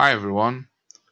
Hi 0.00 0.12
everyone, 0.12 0.68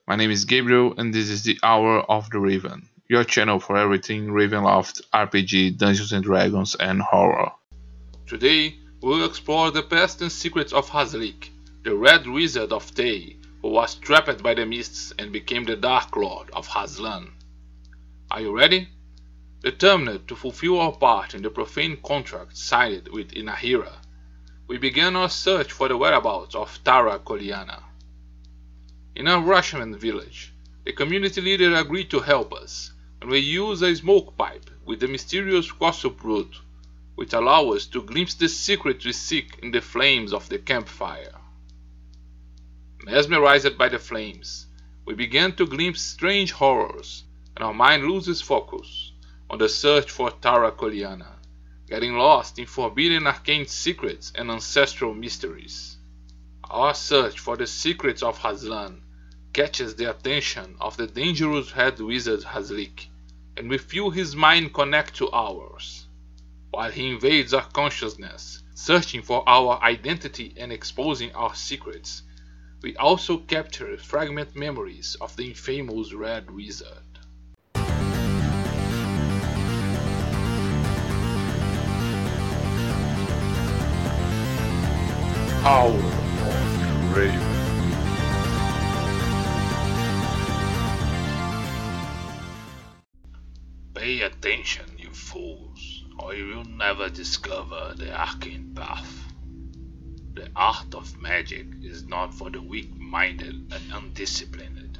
my 0.06 0.14
name 0.14 0.30
is 0.30 0.44
Gabriel 0.44 0.94
and 0.96 1.12
this 1.12 1.28
is 1.28 1.42
the 1.42 1.58
Hour 1.64 2.08
of 2.08 2.30
the 2.30 2.38
Raven, 2.38 2.88
your 3.08 3.24
channel 3.24 3.58
for 3.58 3.76
everything 3.76 4.28
Ravenloft, 4.28 5.02
RPG, 5.12 5.76
Dungeons 5.76 6.12
and 6.12 6.22
Dragons 6.22 6.76
and 6.76 7.02
horror. 7.02 7.50
Today, 8.28 8.78
we'll 9.02 9.24
explore 9.24 9.72
the 9.72 9.82
past 9.82 10.22
and 10.22 10.30
secrets 10.30 10.72
of 10.72 10.88
Hazlik, 10.88 11.50
the 11.82 11.96
Red 11.96 12.28
Wizard 12.28 12.70
of 12.70 12.84
Thay, 12.84 13.38
who 13.60 13.70
was 13.70 13.96
trapped 13.96 14.40
by 14.40 14.54
the 14.54 14.64
mists 14.64 15.12
and 15.18 15.32
became 15.32 15.64
the 15.64 15.74
Dark 15.74 16.14
Lord 16.14 16.48
of 16.52 16.68
Hazlan. 16.68 17.32
Are 18.30 18.40
you 18.40 18.56
ready? 18.56 18.88
Determined 19.64 20.28
to 20.28 20.36
fulfill 20.36 20.78
our 20.78 20.92
part 20.92 21.34
in 21.34 21.42
the 21.42 21.50
profane 21.50 21.96
contract 22.04 22.56
signed 22.56 23.08
with 23.08 23.32
Inajira, 23.32 23.94
we 24.68 24.78
began 24.78 25.16
our 25.16 25.28
search 25.28 25.72
for 25.72 25.88
the 25.88 25.96
whereabouts 25.96 26.54
of 26.54 26.78
Tara 26.84 27.18
Koliana. 27.18 27.82
In 29.16 29.28
a 29.28 29.40
Russian 29.40 29.96
village, 29.96 30.52
the 30.84 30.92
community 30.92 31.40
leader 31.40 31.74
agreed 31.74 32.10
to 32.10 32.20
help 32.20 32.52
us, 32.52 32.92
and 33.22 33.30
we 33.30 33.38
used 33.38 33.82
a 33.82 33.96
smoke 33.96 34.36
pipe 34.36 34.68
with 34.84 35.00
the 35.00 35.08
mysterious 35.08 35.72
Kosup 35.72 36.22
root, 36.22 36.54
which 37.14 37.32
allow 37.32 37.70
us 37.70 37.86
to 37.86 38.02
glimpse 38.02 38.34
the 38.34 38.46
secret 38.46 39.02
we 39.06 39.12
seek 39.12 39.58
in 39.62 39.70
the 39.70 39.80
flames 39.80 40.34
of 40.34 40.50
the 40.50 40.58
campfire. 40.58 41.32
Mesmerized 43.04 43.78
by 43.78 43.88
the 43.88 43.98
flames, 43.98 44.66
we 45.06 45.14
began 45.14 45.56
to 45.56 45.66
glimpse 45.66 46.02
strange 46.02 46.52
horrors, 46.52 47.24
and 47.56 47.64
our 47.64 47.72
mind 47.72 48.04
loses 48.04 48.42
focus 48.42 49.12
on 49.48 49.56
the 49.56 49.68
search 49.70 50.10
for 50.10 50.30
Tara 50.30 50.72
Koliana, 50.72 51.38
getting 51.88 52.18
lost 52.18 52.58
in 52.58 52.66
forbidden 52.66 53.26
arcane 53.26 53.64
secrets 53.64 54.30
and 54.34 54.50
ancestral 54.50 55.14
mysteries. 55.14 55.96
Our 56.64 56.92
search 56.92 57.38
for 57.38 57.56
the 57.56 57.66
secrets 57.66 58.22
of 58.22 58.38
Hazlan 58.38 59.04
catches 59.56 59.94
the 59.94 60.10
attention 60.10 60.76
of 60.82 60.98
the 60.98 61.06
dangerous 61.06 61.70
head 61.72 61.98
wizard 61.98 62.40
Hazlik, 62.40 63.06
and 63.56 63.70
we 63.70 63.78
feel 63.78 64.10
his 64.10 64.36
mind 64.36 64.74
connect 64.74 65.14
to 65.14 65.30
ours. 65.30 66.06
While 66.72 66.90
he 66.90 67.10
invades 67.10 67.54
our 67.54 67.64
consciousness, 67.64 68.62
searching 68.74 69.22
for 69.22 69.42
our 69.48 69.82
identity 69.82 70.52
and 70.58 70.70
exposing 70.70 71.32
our 71.32 71.54
secrets, 71.54 72.22
we 72.82 72.94
also 72.96 73.38
capture 73.38 73.96
fragment 73.96 74.54
memories 74.54 75.16
of 75.22 75.34
the 75.36 75.46
infamous 75.48 76.12
Red 76.12 76.50
Wizard. 76.50 76.90
Hour 85.64 85.96
of 85.96 87.16
Raven. 87.16 87.55
Pay 94.06 94.20
attention, 94.20 94.86
you 94.96 95.10
fools, 95.10 96.04
or 96.20 96.32
you 96.32 96.46
will 96.46 96.64
never 96.64 97.08
discover 97.08 97.92
the 97.96 98.16
arcane 98.16 98.72
path. 98.72 99.32
The 100.34 100.48
art 100.54 100.94
of 100.94 101.20
magic 101.20 101.66
is 101.82 102.06
not 102.06 102.32
for 102.32 102.48
the 102.48 102.62
weak-minded 102.62 103.72
and 103.72 103.82
undisciplined. 103.92 104.96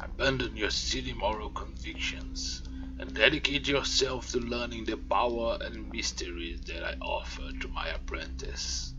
Abandon 0.00 0.56
your 0.56 0.70
silly 0.70 1.12
moral 1.12 1.50
convictions 1.50 2.64
and 2.98 3.14
dedicate 3.14 3.68
yourself 3.68 4.32
to 4.32 4.40
learning 4.40 4.86
the 4.86 4.96
power 4.96 5.56
and 5.60 5.92
mysteries 5.92 6.62
that 6.62 6.82
I 6.84 6.94
offer 7.00 7.52
to 7.60 7.68
my 7.68 7.86
apprentice. 7.90 8.92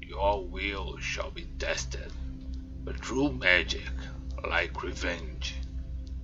Your 0.00 0.46
will 0.46 0.96
shall 0.98 1.32
be 1.32 1.48
tested, 1.58 2.12
but 2.84 3.00
true 3.00 3.32
magic, 3.32 3.90
like 4.48 4.84
revenge, 4.84 5.56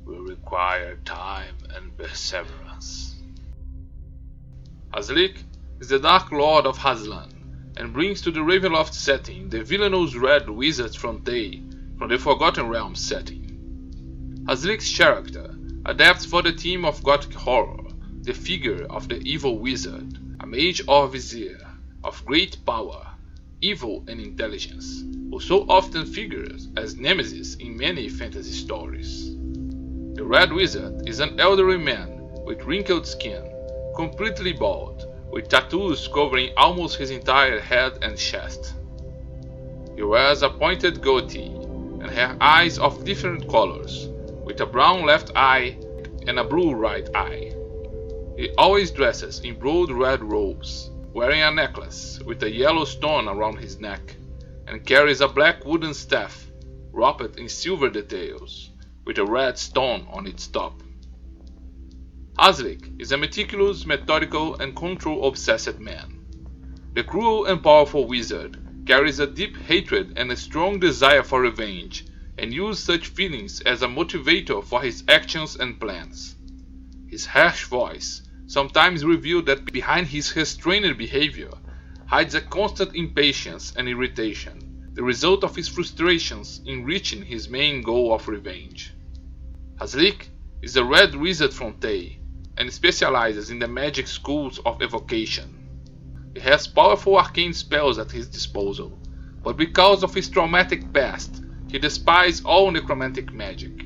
will 0.09 0.23
require 0.23 0.97
time 1.05 1.55
and 1.77 1.95
perseverance. 1.99 3.15
Hazlik 4.95 5.37
is 5.81 5.91
the 5.91 5.99
Dark 5.99 6.33
Lord 6.33 6.65
of 6.65 6.79
Hazlan 6.79 7.77
and 7.77 7.93
brings 7.93 8.23
to 8.23 8.31
the 8.31 8.41
Ravenloft 8.41 8.95
setting 8.95 9.51
the 9.51 9.63
villainous 9.63 10.17
red 10.17 10.49
wizards 10.49 10.97
from 10.97 11.21
Thay 11.21 11.63
from 11.99 12.09
the 12.09 12.19
Forgotten 12.19 12.69
Realms 12.69 13.01
setting. 13.01 14.45
Hazlik's 14.49 14.97
character 14.97 15.55
adapts 15.85 16.25
for 16.25 16.41
the 16.41 16.53
theme 16.53 16.87
of 16.87 17.03
Gothic 17.03 17.35
horror 17.35 17.85
the 18.23 18.33
figure 18.33 18.85
of 18.91 19.09
the 19.09 19.21
evil 19.21 19.59
wizard, 19.59 20.19
a 20.41 20.47
mage 20.47 20.83
or 20.89 21.07
vizier 21.09 21.61
of 22.03 22.25
great 22.25 22.57
power, 22.67 23.07
evil 23.61 24.05
and 24.09 24.21
intelligence, 24.21 25.03
who 25.31 25.41
so 25.41 25.67
often 25.69 26.05
figures 26.05 26.69
as 26.77 26.97
nemesis 26.97 27.55
in 27.57 27.77
many 27.77 28.09
fantasy 28.09 28.53
stories. 28.53 29.38
The 30.19 30.25
Red 30.25 30.53
Wizard 30.53 31.09
is 31.09 31.21
an 31.21 31.39
elderly 31.39 31.79
man 31.79 32.29
with 32.45 32.65
wrinkled 32.65 33.07
skin, 33.07 33.49
completely 33.95 34.53
bald, 34.53 35.07
with 35.31 35.49
tattoos 35.49 36.09
covering 36.09 36.51
almost 36.57 36.97
his 36.97 37.13
entire 37.13 37.61
head 37.61 38.01
and 38.03 38.19
chest. 38.19 38.75
He 39.95 40.03
wears 40.03 40.43
a 40.43 40.51
pointed 40.51 41.01
goatee 41.03 41.55
and 42.01 42.11
has 42.11 42.37
eyes 42.41 42.79
of 42.81 43.05
different 43.05 43.49
colors, 43.49 44.09
with 44.43 44.61
a 44.61 44.67
brown 44.67 45.07
left 45.07 45.31
eye 45.37 45.79
and 46.27 46.41
a 46.41 46.45
blue 46.45 46.75
right 46.75 47.09
eye. 47.15 47.55
He 48.37 48.51
always 48.59 48.91
dresses 48.91 49.39
in 49.45 49.55
broad 49.55 49.93
red 49.93 50.21
robes, 50.25 50.91
wearing 51.13 51.43
a 51.43 51.53
necklace 51.53 52.19
with 52.27 52.43
a 52.43 52.51
yellow 52.51 52.87
stone 52.87 53.29
around 53.29 53.59
his 53.59 53.79
neck, 53.79 54.17
and 54.67 54.85
carries 54.85 55.21
a 55.21 55.29
black 55.29 55.65
wooden 55.65 55.95
staff 55.95 56.51
wrapped 56.91 57.39
in 57.39 57.49
silver 57.49 57.89
details 57.89 58.68
with 59.09 59.17
a 59.17 59.25
red 59.25 59.57
stone 59.57 60.07
on 60.11 60.27
its 60.27 60.47
top. 60.49 60.83
Hazlik 62.39 63.01
is 63.01 63.11
a 63.11 63.17
meticulous, 63.17 63.87
methodical, 63.87 64.55
and 64.59 64.77
control-obsessed 64.77 65.81
man. 65.81 66.21
The 66.93 67.05
cruel 67.05 67.47
and 67.47 67.63
powerful 67.63 68.07
wizard 68.07 68.85
carries 68.87 69.19
a 69.19 69.27
deep 69.27 69.57
hatred 69.63 70.13
and 70.19 70.31
a 70.31 70.37
strong 70.37 70.79
desire 70.79 71.23
for 71.23 71.41
revenge, 71.41 72.05
and 72.37 72.53
uses 72.53 72.85
such 72.85 73.09
feelings 73.09 73.63
as 73.63 73.81
a 73.81 73.87
motivator 73.87 74.63
for 74.63 74.83
his 74.83 75.03
actions 75.09 75.57
and 75.57 75.81
plans. 75.81 76.37
His 77.09 77.25
harsh 77.25 77.65
voice 77.65 78.21
sometimes 78.47 79.07
reveals 79.07 79.47
that 79.47 79.73
behind 79.73 80.09
his 80.09 80.37
restrained 80.37 80.99
behavior 80.99 81.55
hides 82.07 82.35
a 82.35 82.43
constant 82.43 82.95
impatience 82.95 83.73
and 83.75 83.89
irritation, 83.89 84.91
the 84.93 85.03
result 85.03 85.45
of 85.45 85.57
his 85.57 85.67
frustrations 85.67 86.61
in 86.67 86.85
reaching 86.85 87.23
his 87.23 87.49
main 87.49 87.83
goal 87.83 88.13
of 88.13 88.29
revenge. 88.29 88.93
Hazlik 89.81 90.27
is 90.61 90.77
a 90.77 90.83
red 90.83 91.15
wizard 91.15 91.55
from 91.55 91.75
Thay 91.75 92.19
and 92.57 92.73
specializes 92.73 93.51
in 93.51 93.61
the 93.61 93.69
magic 93.69 94.09
schools 94.09 94.59
of 94.67 94.83
evocation. 94.83 95.55
He 96.35 96.41
has 96.41 96.67
powerful 96.67 97.17
arcane 97.17 97.53
spells 97.53 97.97
at 97.97 98.11
his 98.11 98.27
disposal, 98.27 98.99
but 99.45 99.57
because 99.57 100.03
of 100.03 100.13
his 100.13 100.29
traumatic 100.29 100.93
past, 100.93 101.45
he 101.69 101.79
despises 101.79 102.45
all 102.45 102.73
necromantic 102.73 103.33
magic. 103.33 103.85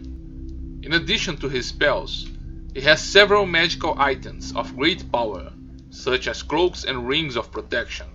In 0.83 0.95
addition 0.95 1.37
to 1.37 1.51
his 1.51 1.67
spells, 1.67 2.27
he 2.73 2.81
has 2.81 3.03
several 3.03 3.45
magical 3.45 3.95
items 3.99 4.57
of 4.57 4.75
great 4.75 5.13
power, 5.13 5.53
such 5.91 6.27
as 6.27 6.43
cloaks 6.43 6.85
and 6.85 7.07
rings 7.07 7.37
of 7.37 7.53
protection, 7.53 8.07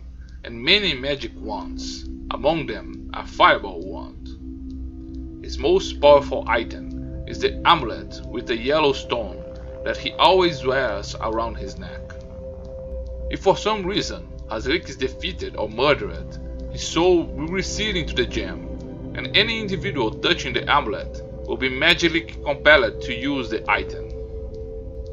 and 0.44 0.60
many 0.60 0.96
magic 0.96 1.34
wands, 1.36 2.10
among 2.32 2.66
them 2.66 3.12
a 3.14 3.24
fireball 3.24 3.82
wand. 3.86 5.44
His 5.46 5.60
most 5.60 6.02
powerful 6.02 6.44
item 6.48 6.87
is 7.28 7.40
the 7.40 7.62
amulet 7.66 8.22
with 8.26 8.48
the 8.48 8.58
yellow 8.58 8.94
stone 8.94 9.44
that 9.84 9.98
he 9.98 10.14
always 10.14 10.66
wears 10.66 11.16
around 11.22 11.56
his 11.56 11.78
neck. 11.78 12.02
If 13.30 13.42
for 13.42 13.58
some 13.58 13.86
reason 13.86 14.28
Hazlik 14.50 14.90
is 14.90 14.96
defeated 14.96 15.56
or 15.58 15.70
murdered, 15.70 16.38
his 16.72 16.88
soul 16.88 17.24
will 17.24 17.48
recede 17.48 17.98
into 17.98 18.16
the 18.16 18.26
gem, 18.26 18.68
and 19.16 19.36
any 19.36 19.60
individual 19.60 20.12
touching 20.12 20.54
the 20.54 20.70
amulet 20.72 21.22
will 21.46 21.58
be 21.58 21.70
magically 21.70 22.22
compelled 22.22 23.02
to 23.02 23.14
use 23.14 23.50
the 23.50 23.70
item. 23.70 24.10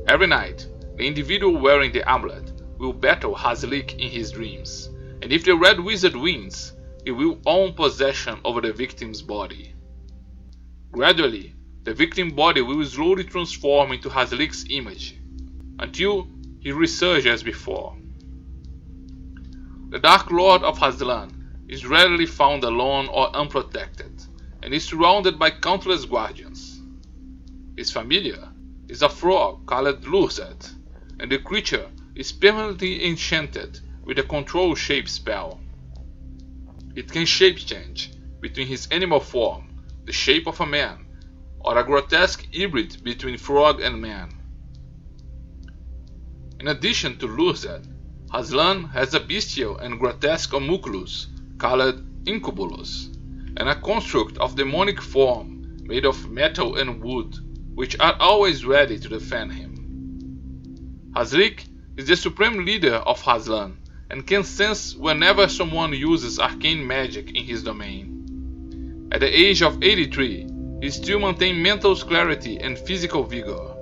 Every 0.06 0.26
night, 0.26 0.66
the 0.96 1.06
individual 1.06 1.60
wearing 1.60 1.92
the 1.92 2.08
amulet 2.08 2.52
will 2.78 2.92
battle 2.92 3.34
Hazlik 3.34 3.98
in 3.98 4.10
his 4.10 4.30
dreams, 4.30 4.90
and 5.22 5.32
if 5.32 5.44
the 5.44 5.56
Red 5.56 5.80
Wizard 5.80 6.14
wins, 6.14 6.74
he 7.04 7.10
will 7.10 7.40
own 7.46 7.72
possession 7.74 8.38
over 8.44 8.60
the 8.60 8.72
victim's 8.72 9.22
body. 9.22 9.74
Gradually, 10.92 11.54
the 11.84 11.94
victim 11.94 12.30
body 12.30 12.62
will 12.62 12.84
slowly 12.84 13.24
transform 13.24 13.92
into 13.92 14.08
Hazlik's 14.08 14.64
image, 14.70 15.16
until 15.78 16.26
he 16.60 16.70
resurges 16.70 17.26
as 17.26 17.42
before. 17.42 17.94
The 19.90 19.98
Dark 19.98 20.30
Lord 20.30 20.62
of 20.62 20.78
Hazlan 20.78 21.30
is 21.68 21.86
rarely 21.86 22.26
found 22.26 22.64
alone 22.64 23.08
or 23.08 23.34
unprotected, 23.36 24.22
and 24.62 24.72
is 24.72 24.84
surrounded 24.84 25.38
by 25.38 25.50
countless 25.50 26.06
guardians. 26.06 26.80
His 27.76 27.90
familiar 27.90 28.48
is 28.88 29.02
a 29.02 29.08
frog 29.08 29.66
called 29.66 30.04
Lurzet, 30.04 30.72
and 31.20 31.30
the 31.30 31.38
creature 31.38 31.90
is 32.14 32.32
permanently 32.32 33.06
enchanted 33.06 33.78
with 34.04 34.18
a 34.18 34.22
control 34.22 34.74
shape 34.74 35.08
spell. 35.08 35.60
It 36.94 37.12
can 37.12 37.26
shape 37.26 37.58
change, 37.58 38.10
between 38.40 38.68
his 38.68 38.86
animal 38.86 39.20
form, 39.20 39.68
the 40.04 40.12
shape 40.12 40.46
of 40.46 40.60
a 40.60 40.66
man, 40.66 41.03
or 41.64 41.78
a 41.78 41.84
grotesque 41.84 42.46
hybrid 42.54 43.02
between 43.02 43.38
frog 43.38 43.80
and 43.80 44.00
man. 44.00 44.30
In 46.60 46.68
addition 46.68 47.18
to 47.18 47.26
Lurzad, 47.26 47.86
Hazlan 48.32 48.90
has 48.92 49.14
a 49.14 49.20
bestial 49.20 49.78
and 49.78 49.98
grotesque 49.98 50.50
homunculus 50.50 51.28
called 51.58 52.04
Incubulus, 52.26 53.06
and 53.56 53.68
a 53.68 53.80
construct 53.80 54.36
of 54.38 54.56
demonic 54.56 55.00
form 55.00 55.78
made 55.84 56.04
of 56.04 56.30
metal 56.30 56.76
and 56.76 57.02
wood, 57.02 57.34
which 57.74 57.98
are 57.98 58.16
always 58.20 58.64
ready 58.64 58.98
to 58.98 59.08
defend 59.08 59.52
him. 59.52 61.12
Hazlik 61.12 61.64
is 61.96 62.06
the 62.06 62.16
supreme 62.16 62.64
leader 62.64 62.94
of 62.94 63.22
Hazlan 63.22 63.76
and 64.10 64.26
can 64.26 64.44
sense 64.44 64.94
whenever 64.94 65.48
someone 65.48 65.92
uses 65.92 66.38
arcane 66.38 66.86
magic 66.86 67.34
in 67.34 67.44
his 67.44 67.62
domain. 67.62 69.08
At 69.12 69.20
the 69.20 69.38
age 69.38 69.62
of 69.62 69.82
83, 69.82 70.46
he 70.84 70.90
still 70.90 71.18
maintains 71.18 71.56
mental 71.56 71.96
clarity 71.96 72.60
and 72.60 72.78
physical 72.78 73.22
vigor, 73.24 73.74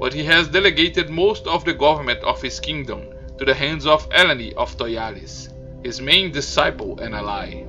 but 0.00 0.12
he 0.12 0.24
has 0.24 0.48
delegated 0.48 1.08
most 1.08 1.46
of 1.46 1.64
the 1.64 1.72
government 1.72 2.18
of 2.24 2.42
his 2.42 2.58
kingdom 2.58 3.14
to 3.38 3.44
the 3.44 3.54
hands 3.54 3.86
of 3.86 4.10
Eleni 4.10 4.52
of 4.54 4.76
Toyalis, 4.76 5.50
his 5.84 6.00
main 6.00 6.32
disciple 6.32 6.98
and 6.98 7.14
ally. 7.14 7.64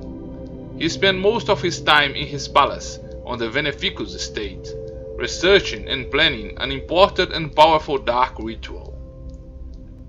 He 0.76 0.88
spent 0.88 1.20
most 1.20 1.48
of 1.48 1.62
his 1.62 1.80
time 1.80 2.16
in 2.16 2.26
his 2.26 2.48
palace 2.48 2.98
on 3.24 3.38
the 3.38 3.48
Veneficus 3.48 4.12
estate, 4.16 4.74
researching 5.16 5.86
and 5.88 6.10
planning 6.10 6.58
an 6.58 6.72
important 6.72 7.32
and 7.32 7.54
powerful 7.54 7.96
dark 7.96 8.40
ritual. 8.40 8.98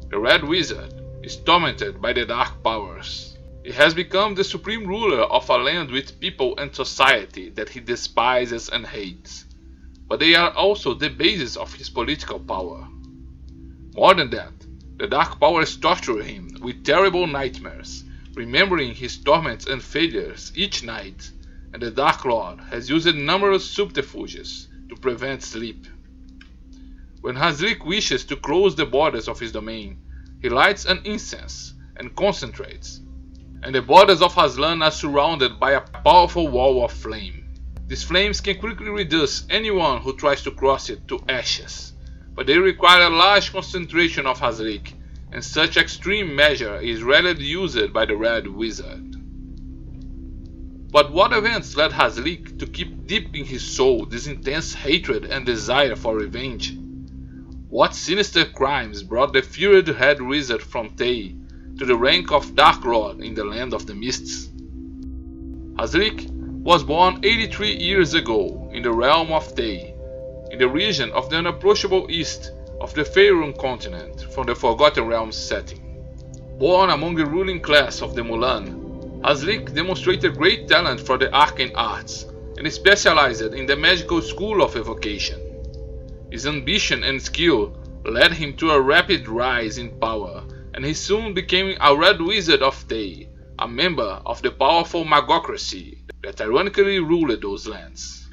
The 0.09 0.17
Red 0.17 0.43
Wizard 0.43 0.91
is 1.21 1.35
tormented 1.35 2.01
by 2.01 2.13
the 2.13 2.25
dark 2.25 2.63
powers. 2.63 3.30
He 3.63 3.71
has 3.73 3.93
become 3.93 4.33
the 4.33 4.43
supreme 4.43 4.87
ruler 4.87 5.21
of 5.21 5.49
a 5.49 5.57
land 5.57 5.91
with 5.91 6.19
people 6.19 6.57
and 6.57 6.75
society 6.75 7.49
that 7.49 7.69
he 7.69 7.79
despises 7.79 8.69
and 8.69 8.87
hates, 8.87 9.45
but 10.07 10.19
they 10.19 10.33
are 10.33 10.51
also 10.51 10.93
the 10.93 11.09
basis 11.09 11.55
of 11.57 11.73
his 11.73 11.89
political 11.89 12.39
power. 12.39 12.87
More 13.93 14.13
than 14.15 14.31
that, 14.31 14.53
the 14.97 15.07
dark 15.07 15.39
powers 15.39 15.77
torture 15.77 16.23
him 16.23 16.57
with 16.61 16.83
terrible 16.83 17.27
nightmares, 17.27 18.03
remembering 18.33 18.95
his 18.95 19.17
torments 19.17 19.67
and 19.67 19.83
failures 19.83 20.51
each 20.55 20.83
night, 20.83 21.29
and 21.73 21.81
the 21.81 21.91
Dark 21.91 22.25
Lord 22.25 22.59
has 22.69 22.89
used 22.89 23.13
numerous 23.15 23.69
subterfuges 23.69 24.67
to 24.89 24.95
prevent 24.95 25.43
sleep. 25.43 25.87
When 27.21 27.35
Hazlik 27.35 27.85
wishes 27.85 28.25
to 28.25 28.35
close 28.35 28.75
the 28.75 28.85
borders 28.85 29.27
of 29.27 29.39
his 29.39 29.51
domain, 29.51 29.99
he 30.41 30.49
lights 30.49 30.85
an 30.85 31.01
incense 31.05 31.73
and 31.97 32.15
concentrates, 32.15 33.01
and 33.63 33.75
the 33.75 33.81
borders 33.81 34.21
of 34.21 34.33
Hazlan 34.33 34.83
are 34.83 34.91
surrounded 34.91 35.59
by 35.59 35.71
a 35.71 35.81
powerful 35.81 36.47
wall 36.47 36.83
of 36.83 36.91
flame. 36.91 37.45
These 37.87 38.03
flames 38.03 38.41
can 38.41 38.57
quickly 38.57 38.89
reduce 38.89 39.45
anyone 39.49 40.01
who 40.01 40.15
tries 40.15 40.41
to 40.43 40.51
cross 40.51 40.89
it 40.89 41.07
to 41.09 41.23
ashes, 41.29 41.93
but 42.33 42.47
they 42.47 42.57
require 42.57 43.03
a 43.03 43.09
large 43.09 43.51
concentration 43.51 44.25
of 44.25 44.39
Hazlik, 44.39 44.93
and 45.31 45.43
such 45.43 45.77
extreme 45.77 46.35
measure 46.35 46.77
is 46.77 47.03
rarely 47.03 47.43
used 47.43 47.93
by 47.93 48.05
the 48.05 48.15
Red 48.15 48.47
Wizard. 48.47 49.15
But 50.91 51.11
what 51.11 51.31
events 51.31 51.77
led 51.77 51.91
Hazlik 51.91 52.57
to 52.59 52.65
keep 52.65 53.05
deep 53.05 53.35
in 53.35 53.45
his 53.45 53.63
soul 53.63 54.05
this 54.05 54.27
intense 54.27 54.73
hatred 54.73 55.25
and 55.25 55.45
desire 55.45 55.95
for 55.95 56.15
revenge? 56.15 56.75
What 57.69 57.95
sinister 57.95 58.43
crimes 58.43 59.03
brought 59.03 59.33
the 59.33 59.41
furied 59.41 59.87
Red 59.87 60.21
Wizard 60.21 60.61
from 60.61 60.89
Thay 60.89 61.35
to 61.77 61.85
the 61.85 61.95
rank 61.95 62.31
of 62.31 62.55
Dark 62.55 62.85
Lord 62.85 63.21
in 63.21 63.33
the 63.33 63.43
Land 63.43 63.73
of 63.73 63.85
the 63.85 63.93
Mists? 63.95 64.49
Hazlik 65.75 66.29
was 66.63 66.83
born 66.83 67.19
83 67.23 67.75
years 67.77 68.13
ago 68.13 68.69
in 68.71 68.83
the 68.83 68.91
realm 68.91 69.31
of 69.31 69.47
Thay, 69.55 69.95
in 70.51 70.59
the 70.59 70.67
region 70.67 71.11
of 71.11 71.29
the 71.29 71.37
unapproachable 71.37 72.07
east 72.09 72.51
of 72.79 72.93
the 72.93 73.03
Faerun 73.03 73.57
continent 73.57 74.21
from 74.33 74.47
the 74.47 74.55
Forgotten 74.55 75.05
Realms 75.07 75.35
setting. 75.35 75.79
Born 76.59 76.89
among 76.89 77.15
the 77.15 77.25
ruling 77.25 77.61
class 77.61 78.01
of 78.01 78.15
the 78.15 78.21
Mulan, 78.21 79.21
Hazlik 79.21 79.73
demonstrated 79.73 80.35
great 80.35 80.67
talent 80.67 80.99
for 80.99 81.17
the 81.17 81.33
arcane 81.33 81.71
arts 81.75 82.25
and 82.57 82.71
specialized 82.71 83.53
in 83.53 83.65
the 83.65 83.75
magical 83.75 84.21
school 84.21 84.61
of 84.61 84.75
evocation. 84.75 85.39
His 86.31 86.47
ambition 86.47 87.03
and 87.03 87.21
skill 87.21 87.73
led 88.05 88.33
him 88.33 88.53
to 88.57 88.71
a 88.71 88.81
rapid 88.81 89.27
rise 89.27 89.77
in 89.77 89.89
power, 89.99 90.43
and 90.73 90.85
he 90.85 90.93
soon 90.93 91.33
became 91.33 91.75
a 91.79 91.95
Red 91.95 92.21
Wizard 92.21 92.61
of 92.61 92.75
Thay, 92.75 93.29
a 93.59 93.67
member 93.67 94.21
of 94.25 94.41
the 94.41 94.51
powerful 94.51 95.03
magocracy 95.05 95.99
that 96.23 96.37
tyrannically 96.37 96.99
ruled 96.99 97.41
those 97.41 97.67
lands. 97.67 98.29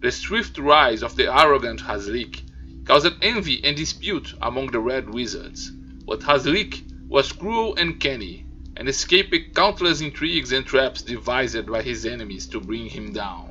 The 0.00 0.10
swift 0.10 0.58
rise 0.58 1.02
of 1.02 1.14
the 1.16 1.32
arrogant 1.32 1.80
Hazlik 1.80 2.42
caused 2.84 3.12
envy 3.22 3.62
and 3.62 3.76
dispute 3.76 4.34
among 4.40 4.68
the 4.68 4.80
Red 4.80 5.08
Wizards, 5.08 5.70
but 6.06 6.20
Hazlik 6.20 6.82
was 7.08 7.30
cruel 7.30 7.76
and 7.76 8.00
canny, 8.00 8.46
and 8.76 8.88
escaped 8.88 9.54
countless 9.54 10.00
intrigues 10.00 10.50
and 10.50 10.66
traps 10.66 11.02
devised 11.02 11.66
by 11.66 11.82
his 11.82 12.06
enemies 12.06 12.46
to 12.48 12.60
bring 12.60 12.86
him 12.86 13.12
down. 13.12 13.50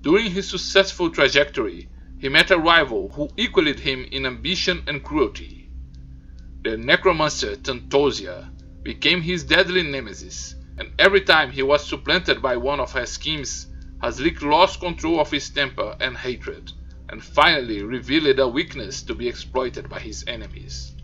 During 0.00 0.32
his 0.32 0.48
successful 0.48 1.10
trajectory, 1.10 1.88
he 2.18 2.28
met 2.28 2.50
a 2.50 2.58
rival 2.58 3.10
who 3.10 3.28
equaled 3.36 3.78
him 3.78 4.04
in 4.10 4.26
ambition 4.26 4.82
and 4.88 5.04
cruelty. 5.04 5.61
The 6.64 6.76
necromancer 6.76 7.56
Tantosia 7.56 8.48
became 8.84 9.20
his 9.20 9.42
deadly 9.42 9.82
nemesis, 9.82 10.54
and 10.78 10.92
every 10.96 11.22
time 11.22 11.50
he 11.50 11.62
was 11.62 11.84
supplanted 11.84 12.40
by 12.40 12.56
one 12.56 12.78
of 12.78 12.92
her 12.92 13.04
schemes, 13.04 13.66
Hazlik 14.00 14.40
lost 14.42 14.78
control 14.78 15.18
of 15.18 15.32
his 15.32 15.50
temper 15.50 15.96
and 15.98 16.16
hatred, 16.16 16.70
and 17.08 17.20
finally 17.22 17.82
revealed 17.82 18.38
a 18.38 18.46
weakness 18.46 19.02
to 19.02 19.14
be 19.14 19.26
exploited 19.26 19.88
by 19.88 19.98
his 19.98 20.24
enemies. 20.28 20.94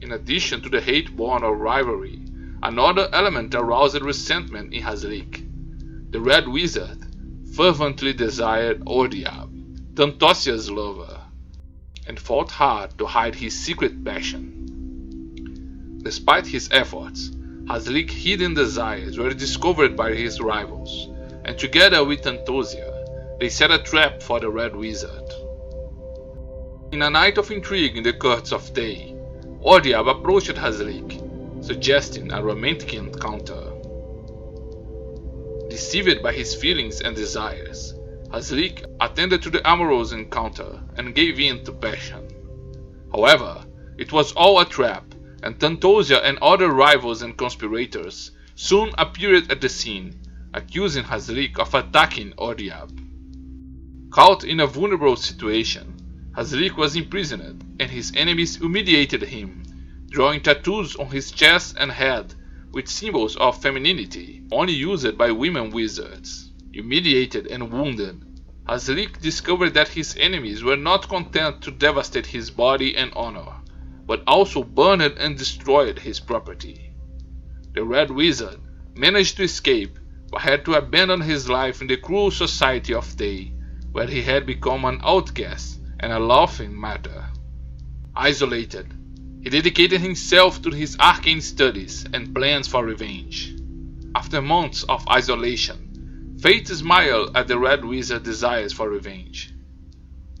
In 0.00 0.12
addition 0.12 0.62
to 0.62 0.70
the 0.70 0.80
hate 0.80 1.14
born 1.14 1.44
of 1.44 1.58
rivalry, 1.58 2.22
another 2.62 3.08
element 3.12 3.54
aroused 3.54 4.00
resentment 4.00 4.72
in 4.72 4.82
Hazlik. 4.82 5.44
The 6.10 6.20
Red 6.20 6.48
Wizard 6.48 7.04
fervently 7.54 8.14
desired 8.14 8.80
Ordiab, 8.86 9.94
Tantosia's 9.94 10.70
lover, 10.70 11.17
and 12.08 12.18
fought 12.18 12.50
hard 12.50 12.96
to 12.98 13.06
hide 13.06 13.34
his 13.34 13.56
secret 13.56 14.02
passion. 14.04 16.00
Despite 16.02 16.46
his 16.46 16.68
efforts, 16.72 17.30
Hazlik's 17.66 18.14
hidden 18.14 18.54
desires 18.54 19.18
were 19.18 19.34
discovered 19.34 19.94
by 19.94 20.14
his 20.14 20.40
rivals, 20.40 21.08
and 21.44 21.58
together 21.58 22.02
with 22.02 22.22
Tantosia, 22.22 22.94
they 23.38 23.50
set 23.50 23.70
a 23.70 23.78
trap 23.78 24.22
for 24.22 24.40
the 24.40 24.48
Red 24.48 24.74
Wizard. 24.74 25.30
In 26.92 27.02
a 27.02 27.10
night 27.10 27.36
of 27.36 27.50
intrigue 27.50 27.98
in 27.98 28.02
the 28.04 28.14
courts 28.14 28.52
of 28.52 28.62
Thay, 28.62 29.14
Ordiab 29.62 30.08
approached 30.08 30.56
Hazlik, 30.56 31.62
suggesting 31.62 32.32
a 32.32 32.42
romantic 32.42 32.94
encounter. 32.94 33.72
Deceived 35.68 36.22
by 36.22 36.32
his 36.32 36.54
feelings 36.54 37.02
and 37.02 37.14
desires, 37.14 37.92
Hazlik 38.30 38.84
attended 39.00 39.40
to 39.42 39.50
the 39.50 39.66
amorous 39.66 40.12
encounter 40.12 40.82
and 40.96 41.14
gave 41.14 41.40
in 41.40 41.64
to 41.64 41.72
passion. 41.72 42.28
However, 43.10 43.64
it 43.96 44.12
was 44.12 44.32
all 44.32 44.60
a 44.60 44.66
trap, 44.66 45.14
and 45.42 45.58
Tantosia 45.58 46.20
and 46.22 46.38
other 46.42 46.68
rivals 46.68 47.22
and 47.22 47.38
conspirators 47.38 48.32
soon 48.54 48.92
appeared 48.98 49.50
at 49.50 49.62
the 49.62 49.68
scene, 49.68 50.20
accusing 50.52 51.04
Hazlik 51.04 51.58
of 51.58 51.74
attacking 51.74 52.32
Ordiab. 52.32 52.90
Caught 54.10 54.44
in 54.44 54.60
a 54.60 54.66
vulnerable 54.66 55.16
situation, 55.16 55.94
Hazlik 56.36 56.76
was 56.76 56.96
imprisoned, 56.96 57.64
and 57.80 57.90
his 57.90 58.12
enemies 58.14 58.56
humiliated 58.56 59.22
him, 59.22 59.62
drawing 60.10 60.42
tattoos 60.42 60.96
on 60.96 61.06
his 61.06 61.30
chest 61.30 61.76
and 61.78 61.90
head 61.90 62.34
with 62.72 62.88
symbols 62.88 63.36
of 63.36 63.62
femininity, 63.62 64.42
only 64.52 64.74
used 64.74 65.16
by 65.16 65.30
women 65.30 65.70
wizards. 65.70 66.47
Humiliated 66.72 67.46
and 67.46 67.72
wounded, 67.72 68.24
Hazlik 68.68 69.20
discovered 69.20 69.72
that 69.74 69.88
his 69.88 70.16
enemies 70.18 70.62
were 70.62 70.76
not 70.76 71.08
content 71.08 71.62
to 71.62 71.70
devastate 71.70 72.26
his 72.26 72.50
body 72.50 72.94
and 72.94 73.10
honor, 73.16 73.54
but 74.06 74.22
also 74.26 74.62
burned 74.62 75.02
and 75.02 75.38
destroyed 75.38 75.98
his 75.98 76.20
property. 76.20 76.92
The 77.72 77.84
Red 77.84 78.10
Wizard 78.10 78.60
managed 78.94 79.36
to 79.38 79.44
escape, 79.44 79.98
but 80.30 80.42
had 80.42 80.66
to 80.66 80.74
abandon 80.74 81.22
his 81.22 81.48
life 81.48 81.80
in 81.80 81.86
the 81.86 81.96
cruel 81.96 82.30
society 82.30 82.92
of 82.92 83.06
Thay, 83.06 83.52
where 83.92 84.06
he 84.06 84.20
had 84.20 84.44
become 84.44 84.84
an 84.84 85.00
outcast 85.02 85.80
and 86.00 86.12
a 86.12 86.18
laughing 86.18 86.78
matter. 86.78 87.24
Isolated, 88.14 88.92
he 89.42 89.48
dedicated 89.48 90.00
himself 90.00 90.60
to 90.62 90.70
his 90.70 90.98
arcane 90.98 91.40
studies 91.40 92.04
and 92.12 92.34
plans 92.34 92.68
for 92.68 92.84
revenge. 92.84 93.54
After 94.14 94.42
months 94.42 94.82
of 94.82 95.08
isolation, 95.08 95.87
fate 96.40 96.68
smiled 96.68 97.36
at 97.36 97.48
the 97.48 97.58
Red 97.58 97.84
Wizard's 97.84 98.24
desires 98.24 98.72
for 98.72 98.88
revenge. 98.88 99.52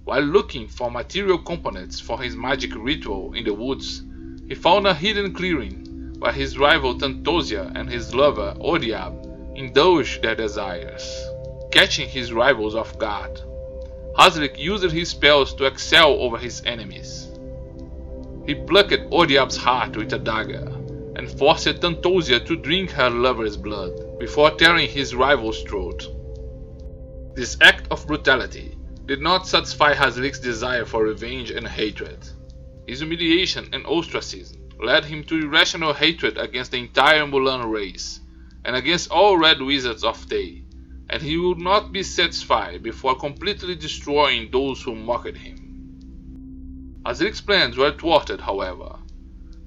While 0.04 0.22
looking 0.22 0.68
for 0.68 0.92
material 0.92 1.38
components 1.38 1.98
for 1.98 2.22
his 2.22 2.36
magic 2.36 2.70
ritual 2.76 3.34
in 3.34 3.44
the 3.44 3.52
woods, 3.52 4.02
he 4.46 4.54
found 4.54 4.86
a 4.86 4.94
hidden 4.94 5.34
clearing 5.34 6.14
where 6.20 6.32
his 6.32 6.56
rival 6.56 6.94
Tantosia 6.94 7.72
and 7.74 7.90
his 7.90 8.14
lover 8.14 8.54
Ordiab 8.60 9.56
indulged 9.56 10.22
their 10.22 10.36
desires, 10.36 11.04
catching 11.72 12.08
his 12.08 12.32
rivals 12.32 12.76
off 12.76 12.96
guard. 12.98 13.40
Hazlik 14.16 14.56
used 14.56 14.88
his 14.92 15.10
spells 15.10 15.52
to 15.54 15.64
excel 15.64 16.12
over 16.12 16.38
his 16.38 16.62
enemies. 16.64 17.28
He 18.46 18.54
plucked 18.54 19.10
Ordiab's 19.10 19.56
heart 19.56 19.96
with 19.96 20.12
a 20.12 20.18
dagger 20.18 20.77
and 21.18 21.28
forced 21.28 21.80
Tantosia 21.80 22.38
to 22.46 22.54
drink 22.54 22.90
her 22.92 23.10
lover's 23.10 23.56
blood 23.56 24.18
before 24.20 24.52
tearing 24.52 24.88
his 24.88 25.16
rival's 25.16 25.62
throat. 25.64 26.06
This 27.34 27.58
act 27.60 27.88
of 27.90 28.06
brutality 28.06 28.78
did 29.04 29.20
not 29.20 29.46
satisfy 29.46 29.94
Hazlik's 29.94 30.38
desire 30.38 30.84
for 30.84 31.02
revenge 31.02 31.50
and 31.50 31.66
hatred. 31.66 32.18
His 32.86 33.00
humiliation 33.00 33.68
and 33.72 33.84
ostracism 33.84 34.68
led 34.80 35.04
him 35.04 35.24
to 35.24 35.40
irrational 35.42 35.92
hatred 35.92 36.38
against 36.38 36.70
the 36.70 36.78
entire 36.78 37.26
Mulan 37.26 37.68
race 37.68 38.20
and 38.64 38.76
against 38.76 39.10
all 39.10 39.36
Red 39.36 39.60
Wizards 39.60 40.04
of 40.04 40.16
Thay, 40.16 40.62
and 41.10 41.20
he 41.20 41.36
would 41.36 41.58
not 41.58 41.90
be 41.92 42.04
satisfied 42.04 42.82
before 42.82 43.18
completely 43.18 43.74
destroying 43.74 44.50
those 44.52 44.82
who 44.82 44.94
mocked 44.94 45.36
him. 45.36 47.00
Hazlik's 47.04 47.40
plans 47.40 47.76
were 47.76 47.92
thwarted, 47.92 48.40
however, 48.40 48.97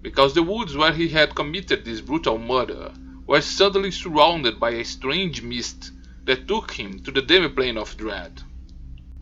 because 0.01 0.33
the 0.33 0.43
woods 0.43 0.75
where 0.75 0.93
he 0.93 1.07
had 1.07 1.35
committed 1.35 1.85
this 1.85 2.01
brutal 2.01 2.37
murder 2.37 2.91
were 3.27 3.41
suddenly 3.41 3.91
surrounded 3.91 4.59
by 4.59 4.71
a 4.71 4.83
strange 4.83 5.41
mist 5.41 5.91
that 6.25 6.47
took 6.47 6.71
him 6.71 6.99
to 6.99 7.11
the 7.11 7.21
demiplane 7.21 7.77
of 7.77 7.95
dread. 7.97 8.41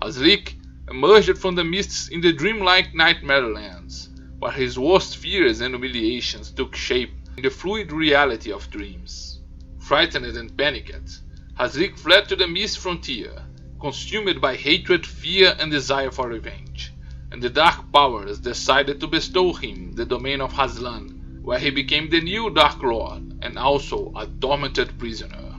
Hazlik 0.01 0.55
emerged 0.89 1.37
from 1.37 1.55
the 1.55 1.63
mists 1.63 2.07
in 2.07 2.21
the 2.21 2.33
dreamlike 2.33 2.95
nightmare 2.95 3.47
lands, 3.47 4.09
where 4.39 4.51
his 4.51 4.79
worst 4.79 5.17
fears 5.17 5.61
and 5.61 5.75
humiliations 5.75 6.51
took 6.51 6.75
shape 6.75 7.13
in 7.37 7.43
the 7.43 7.49
fluid 7.49 7.91
reality 7.91 8.51
of 8.51 8.69
dreams. 8.71 9.41
Frightened 9.79 10.25
and 10.25 10.57
panicked, 10.57 11.21
Hazlik 11.59 11.97
fled 11.97 12.29
to 12.29 12.35
the 12.35 12.47
mist 12.47 12.79
frontier, 12.79 13.33
consumed 13.79 14.39
by 14.41 14.55
hatred, 14.55 15.05
fear, 15.05 15.55
and 15.59 15.71
desire 15.71 16.11
for 16.11 16.29
revenge, 16.29 16.88
and 17.31 17.41
the 17.41 17.49
Dark 17.49 17.91
Powers 17.91 18.39
decided 18.39 18.99
to 18.99 19.07
bestow 19.07 19.53
him 19.53 19.93
the 19.93 20.05
domain 20.05 20.41
of 20.41 20.53
Hazlan, 20.53 21.41
where 21.41 21.59
he 21.59 21.69
became 21.69 22.09
the 22.09 22.21
new 22.21 22.49
Dark 22.49 22.81
Lord 22.81 23.39
and 23.41 23.57
also 23.57 24.11
a 24.15 24.27
tormented 24.27 24.97
prisoner. 24.97 25.55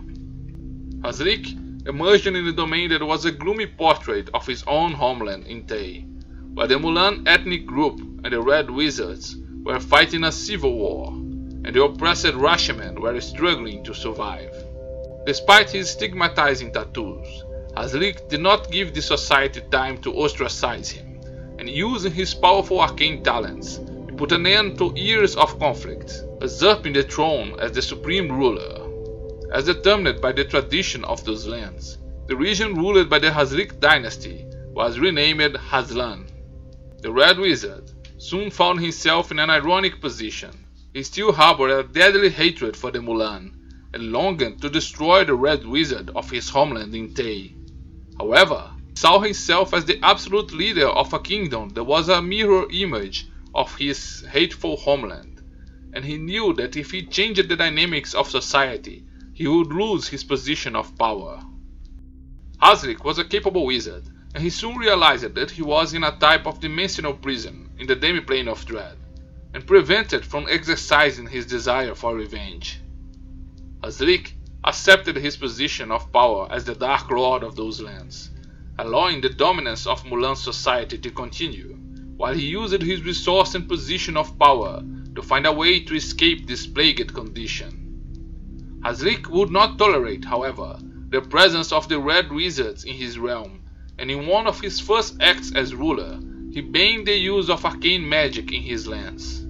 Hazlik 1.02 1.86
emerged 1.86 2.26
in 2.26 2.34
the 2.44 2.52
domain 2.52 2.90
that 2.90 3.02
was 3.02 3.24
a 3.24 3.32
gloomy 3.32 3.66
portrait 3.66 4.28
of 4.34 4.46
his 4.46 4.62
own 4.66 4.92
homeland 4.92 5.46
in 5.46 5.64
Thay, 5.66 6.04
where 6.54 6.66
the 6.66 6.74
Mulan 6.74 7.26
ethnic 7.26 7.64
group 7.66 8.00
and 8.22 8.32
the 8.32 8.40
Red 8.40 8.70
Wizards 8.70 9.36
were 9.62 9.80
fighting 9.80 10.24
a 10.24 10.32
civil 10.32 10.74
war, 10.74 11.08
and 11.08 11.74
the 11.74 11.82
oppressed 11.82 12.34
Rashimen 12.34 12.98
were 13.00 13.20
struggling 13.20 13.82
to 13.84 13.94
survive. 13.94 14.52
Despite 15.26 15.70
his 15.70 15.90
stigmatizing 15.90 16.72
tattoos, 16.72 17.44
Hazlik 17.76 18.28
did 18.28 18.40
not 18.40 18.70
give 18.70 18.92
the 18.92 19.02
society 19.02 19.62
time 19.70 19.98
to 19.98 20.12
ostracize 20.12 20.90
him, 20.90 21.09
and 21.60 21.68
using 21.68 22.12
his 22.12 22.32
powerful 22.34 22.80
arcane 22.80 23.22
talents, 23.22 23.80
he 24.06 24.16
put 24.16 24.32
an 24.32 24.46
end 24.46 24.78
to 24.78 24.92
years 24.96 25.36
of 25.36 25.58
conflict, 25.58 26.24
usurping 26.40 26.94
the 26.94 27.02
throne 27.02 27.54
as 27.60 27.70
the 27.72 27.82
supreme 27.82 28.32
ruler 28.32 28.80
as 29.52 29.64
determined 29.64 30.20
by 30.20 30.32
the 30.32 30.44
tradition 30.44 31.04
of 31.04 31.22
those 31.24 31.46
lands. 31.46 31.98
The 32.28 32.36
region 32.36 32.74
ruled 32.74 33.10
by 33.10 33.18
the 33.18 33.30
Hazlik 33.30 33.78
dynasty 33.78 34.46
was 34.72 34.98
renamed 34.98 35.56
Hazlan. 35.56 36.30
The 37.02 37.12
Red 37.12 37.38
Wizard 37.38 37.90
soon 38.18 38.50
found 38.50 38.80
himself 38.80 39.30
in 39.30 39.38
an 39.38 39.50
ironic 39.50 40.00
position. 40.00 40.52
He 40.94 41.02
still 41.02 41.32
harbored 41.32 41.70
a 41.70 41.82
deadly 41.82 42.30
hatred 42.30 42.76
for 42.76 42.90
the 42.90 43.00
Mulan 43.00 43.52
and 43.92 44.12
longed 44.12 44.62
to 44.62 44.70
destroy 44.70 45.24
the 45.24 45.34
Red 45.34 45.66
Wizard 45.66 46.10
of 46.14 46.30
his 46.30 46.48
homeland 46.48 46.94
in 46.94 47.12
Thay. 47.12 47.54
However, 48.18 48.70
saw 48.94 49.20
himself 49.20 49.73
as 49.73 49.85
the 49.85 49.99
absolute 50.04 50.52
leader 50.52 50.88
of 50.88 51.12
a 51.12 51.18
kingdom 51.18 51.70
that 51.70 51.85
was 51.85 52.09
a 52.09 52.23
mirror 52.23 52.66
image 52.73 53.28
of 53.54 53.75
his 53.76 54.25
hateful 54.30 54.76
homeland, 54.76 55.42
and 55.92 56.04
he 56.04 56.18
knew 56.18 56.52
that 56.54 56.76
if 56.76 56.90
he 56.90 57.02
changed 57.02 57.49
the 57.49 57.56
dynamics 57.56 58.14
of 58.14 58.28
society, 58.28 59.04
he 59.32 59.47
would 59.47 59.73
lose 59.73 60.09
his 60.09 60.25
position 60.25 60.76
of 60.76 60.97
power. 60.99 61.40
Hazlik 62.62 63.04
was 63.04 63.18
a 63.18 63.25
capable 63.25 63.64
wizard, 63.64 64.04
and 64.35 64.42
he 64.42 64.50
soon 64.50 64.76
realized 64.76 65.35
that 65.35 65.50
he 65.50 65.62
was 65.62 65.94
in 65.94 66.04
a 66.04 66.18
type 66.18 66.47
of 66.47 66.61
dimensional 66.61 67.14
prison 67.14 67.70
in 67.78 67.87
the 67.87 67.97
demiplane 67.97 68.49
of 68.49 68.64
dread, 68.66 68.97
and 69.54 69.66
prevented 69.66 70.25
from 70.25 70.47
exercising 70.49 71.26
his 71.26 71.47
desire 71.47 71.94
for 71.94 72.14
revenge. 72.14 72.80
Hazlik 73.82 74.35
accepted 74.62 75.16
his 75.16 75.37
position 75.37 75.90
of 75.90 76.12
power 76.12 76.47
as 76.50 76.64
the 76.64 76.75
Dark 76.75 77.11
Lord 77.11 77.42
of 77.42 77.56
those 77.56 77.80
lands, 77.80 78.30
allowing 78.80 79.20
the 79.20 79.28
dominance 79.28 79.87
of 79.87 80.02
Mulan 80.04 80.34
society 80.34 80.96
to 80.96 81.10
continue, 81.10 81.76
while 82.16 82.32
he 82.32 82.46
used 82.46 82.80
his 82.80 83.02
resource 83.02 83.54
and 83.54 83.68
position 83.68 84.16
of 84.16 84.38
power 84.38 84.82
to 85.14 85.22
find 85.22 85.46
a 85.46 85.52
way 85.52 85.80
to 85.80 85.94
escape 85.94 86.46
this 86.46 86.66
plagued 86.66 87.12
condition. 87.12 88.80
Hazlik 88.82 89.28
would 89.28 89.50
not 89.50 89.76
tolerate, 89.78 90.25
however, 90.25 90.78
the 91.10 91.20
presence 91.20 91.72
of 91.72 91.90
the 91.90 91.99
Red 91.99 92.32
Wizards 92.32 92.84
in 92.84 92.94
his 92.94 93.18
realm, 93.18 93.60
and 93.99 94.10
in 94.10 94.26
one 94.26 94.46
of 94.46 94.58
his 94.62 94.80
first 94.80 95.20
acts 95.20 95.52
as 95.54 95.75
ruler, 95.75 96.18
he 96.50 96.62
banned 96.62 97.06
the 97.06 97.14
use 97.14 97.50
of 97.50 97.66
arcane 97.66 98.08
magic 98.08 98.50
in 98.50 98.62
his 98.62 98.87
lands. 98.87 99.40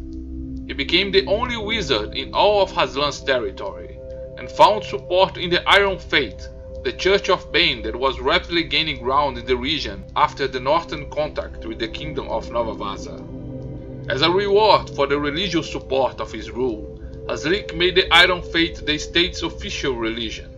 He 0.66 0.72
became 0.72 1.12
the 1.12 1.26
only 1.26 1.56
wizard 1.56 2.16
in 2.16 2.34
all 2.34 2.62
of 2.62 2.72
Hazlan's 2.72 3.22
territory, 3.22 3.96
and 4.38 4.50
found 4.50 4.82
support 4.82 5.36
in 5.36 5.50
the 5.50 5.62
Iron 5.68 6.00
Faith, 6.00 6.48
the 6.82 6.92
Church 6.92 7.28
of 7.28 7.52
Bane 7.52 7.82
that 7.82 7.94
was 7.94 8.20
rapidly 8.20 8.64
gaining 8.64 9.02
ground 9.02 9.36
in 9.36 9.44
the 9.44 9.56
region 9.56 10.02
after 10.16 10.48
the 10.48 10.60
northern 10.60 11.10
contact 11.10 11.66
with 11.66 11.78
the 11.78 11.88
Kingdom 11.88 12.28
of 12.28 12.50
Nova 12.50 12.74
Vaasa. 12.74 14.10
As 14.10 14.22
a 14.22 14.30
reward 14.30 14.88
for 14.88 15.06
the 15.06 15.20
religious 15.20 15.70
support 15.70 16.22
of 16.22 16.32
his 16.32 16.50
rule, 16.50 16.98
Hazlik 17.28 17.76
made 17.76 17.96
the 17.96 18.10
Iron 18.14 18.40
Faith 18.40 18.86
the 18.86 18.96
state's 18.96 19.42
official 19.42 19.94
religion. 19.94 20.50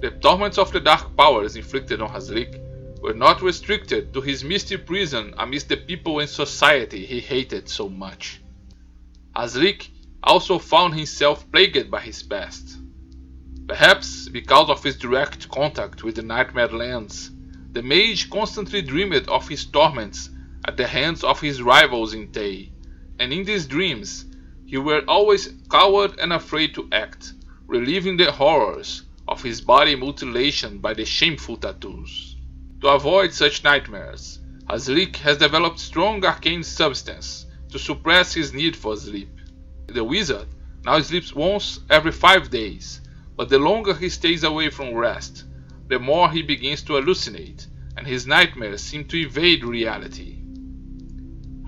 The 0.00 0.12
torments 0.12 0.56
of 0.56 0.72
the 0.72 0.80
dark 0.80 1.14
powers 1.18 1.54
inflicted 1.54 2.00
on 2.00 2.08
Hazlik 2.08 2.58
were 3.02 3.12
not 3.12 3.42
restricted 3.42 4.14
to 4.14 4.22
his 4.22 4.42
misty 4.42 4.78
prison 4.78 5.34
amidst 5.36 5.68
the 5.68 5.76
people 5.76 6.20
and 6.20 6.30
society 6.30 7.04
he 7.04 7.20
hated 7.20 7.68
so 7.68 7.90
much. 7.90 8.40
Hazlik 9.36 9.90
also 10.22 10.58
found 10.58 10.94
himself 10.94 11.44
plagued 11.52 11.90
by 11.90 12.00
his 12.00 12.22
past. 12.22 12.78
Perhaps 13.68 14.30
because 14.30 14.70
of 14.70 14.82
his 14.82 14.96
direct 14.96 15.50
contact 15.50 16.02
with 16.02 16.14
the 16.14 16.22
Nightmare 16.22 16.68
Lands, 16.68 17.30
the 17.72 17.82
mage 17.82 18.30
constantly 18.30 18.80
dreamed 18.80 19.28
of 19.28 19.46
his 19.46 19.66
torments 19.66 20.30
at 20.64 20.78
the 20.78 20.86
hands 20.86 21.22
of 21.22 21.38
his 21.42 21.60
rivals 21.60 22.14
in 22.14 22.28
Thay, 22.32 22.72
and 23.18 23.30
in 23.30 23.44
these 23.44 23.66
dreams 23.66 24.24
he 24.64 24.78
were 24.78 25.04
always 25.06 25.52
coward 25.70 26.18
and 26.18 26.32
afraid 26.32 26.74
to 26.74 26.88
act, 26.92 27.34
relieving 27.66 28.16
the 28.16 28.32
horrors 28.32 29.02
of 29.28 29.42
his 29.42 29.60
body 29.60 29.94
mutilation 29.94 30.78
by 30.78 30.94
the 30.94 31.04
shameful 31.04 31.58
tattoos. 31.58 32.36
To 32.80 32.88
avoid 32.88 33.34
such 33.34 33.64
nightmares, 33.64 34.38
Hazlik 34.64 35.16
has 35.16 35.36
developed 35.36 35.78
strong 35.78 36.24
arcane 36.24 36.62
substance 36.62 37.44
to 37.70 37.78
suppress 37.78 38.32
his 38.32 38.54
need 38.54 38.74
for 38.74 38.96
sleep. 38.96 39.30
The 39.88 40.04
wizard 40.04 40.48
now 40.86 41.00
sleeps 41.02 41.34
once 41.34 41.80
every 41.90 42.12
five 42.12 42.48
days, 42.48 43.02
but 43.38 43.48
the 43.48 43.58
longer 43.58 43.94
he 43.94 44.08
stays 44.08 44.42
away 44.42 44.68
from 44.68 44.92
rest, 44.92 45.44
the 45.86 45.98
more 45.98 46.28
he 46.28 46.42
begins 46.42 46.82
to 46.82 46.94
hallucinate, 46.94 47.68
and 47.96 48.04
his 48.04 48.26
nightmares 48.26 48.82
seem 48.82 49.04
to 49.04 49.16
evade 49.16 49.64
reality. 49.64 50.38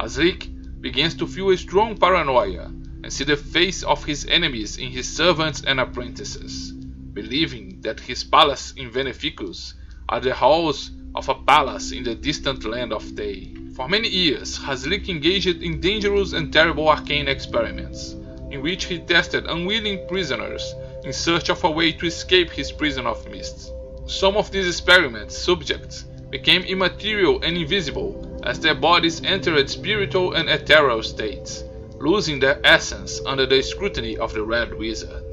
Hazlik 0.00 0.48
begins 0.80 1.14
to 1.14 1.28
feel 1.28 1.50
a 1.50 1.56
strong 1.56 1.96
paranoia 1.96 2.64
and 3.04 3.12
see 3.12 3.22
the 3.22 3.36
face 3.36 3.84
of 3.84 4.04
his 4.04 4.26
enemies 4.26 4.78
in 4.78 4.90
his 4.90 5.08
servants 5.08 5.62
and 5.62 5.78
apprentices, 5.78 6.72
believing 6.72 7.80
that 7.82 8.00
his 8.00 8.24
palace 8.24 8.72
in 8.76 8.90
Veneficus 8.90 9.74
are 10.08 10.20
the 10.20 10.34
halls 10.34 10.90
of 11.14 11.28
a 11.28 11.34
palace 11.34 11.92
in 11.92 12.02
the 12.02 12.16
distant 12.16 12.64
land 12.64 12.92
of 12.92 13.04
Thay. 13.14 13.54
For 13.76 13.88
many 13.88 14.08
years, 14.08 14.58
Hazlik 14.58 15.08
engaged 15.08 15.62
in 15.62 15.80
dangerous 15.80 16.32
and 16.32 16.52
terrible 16.52 16.88
arcane 16.88 17.28
experiments, 17.28 18.16
in 18.50 18.60
which 18.60 18.86
he 18.86 18.98
tested 18.98 19.46
unwilling 19.46 20.08
prisoners 20.08 20.74
in 21.04 21.12
search 21.12 21.48
of 21.48 21.64
a 21.64 21.70
way 21.70 21.92
to 21.92 22.06
escape 22.06 22.50
his 22.50 22.72
prison 22.72 23.06
of 23.06 23.28
mists. 23.30 23.72
Some 24.06 24.36
of 24.36 24.50
these 24.50 24.66
experiments' 24.66 25.38
subjects 25.38 26.04
became 26.30 26.62
immaterial 26.62 27.42
and 27.42 27.56
invisible 27.56 28.40
as 28.44 28.60
their 28.60 28.74
bodies 28.74 29.22
entered 29.24 29.68
spiritual 29.68 30.34
and 30.34 30.48
ethereal 30.48 31.02
states, 31.02 31.64
losing 31.98 32.40
their 32.40 32.60
essence 32.64 33.20
under 33.26 33.46
the 33.46 33.62
scrutiny 33.62 34.16
of 34.16 34.32
the 34.32 34.42
Red 34.42 34.74
Wizard. 34.74 35.24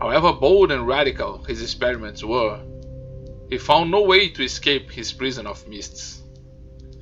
However 0.00 0.32
bold 0.32 0.70
and 0.70 0.86
radical 0.86 1.44
his 1.44 1.62
experiments 1.62 2.24
were, 2.24 2.60
he 3.48 3.58
found 3.58 3.90
no 3.90 4.02
way 4.02 4.28
to 4.28 4.44
escape 4.44 4.90
his 4.90 5.12
prison 5.12 5.46
of 5.46 5.66
mists. 5.66 6.22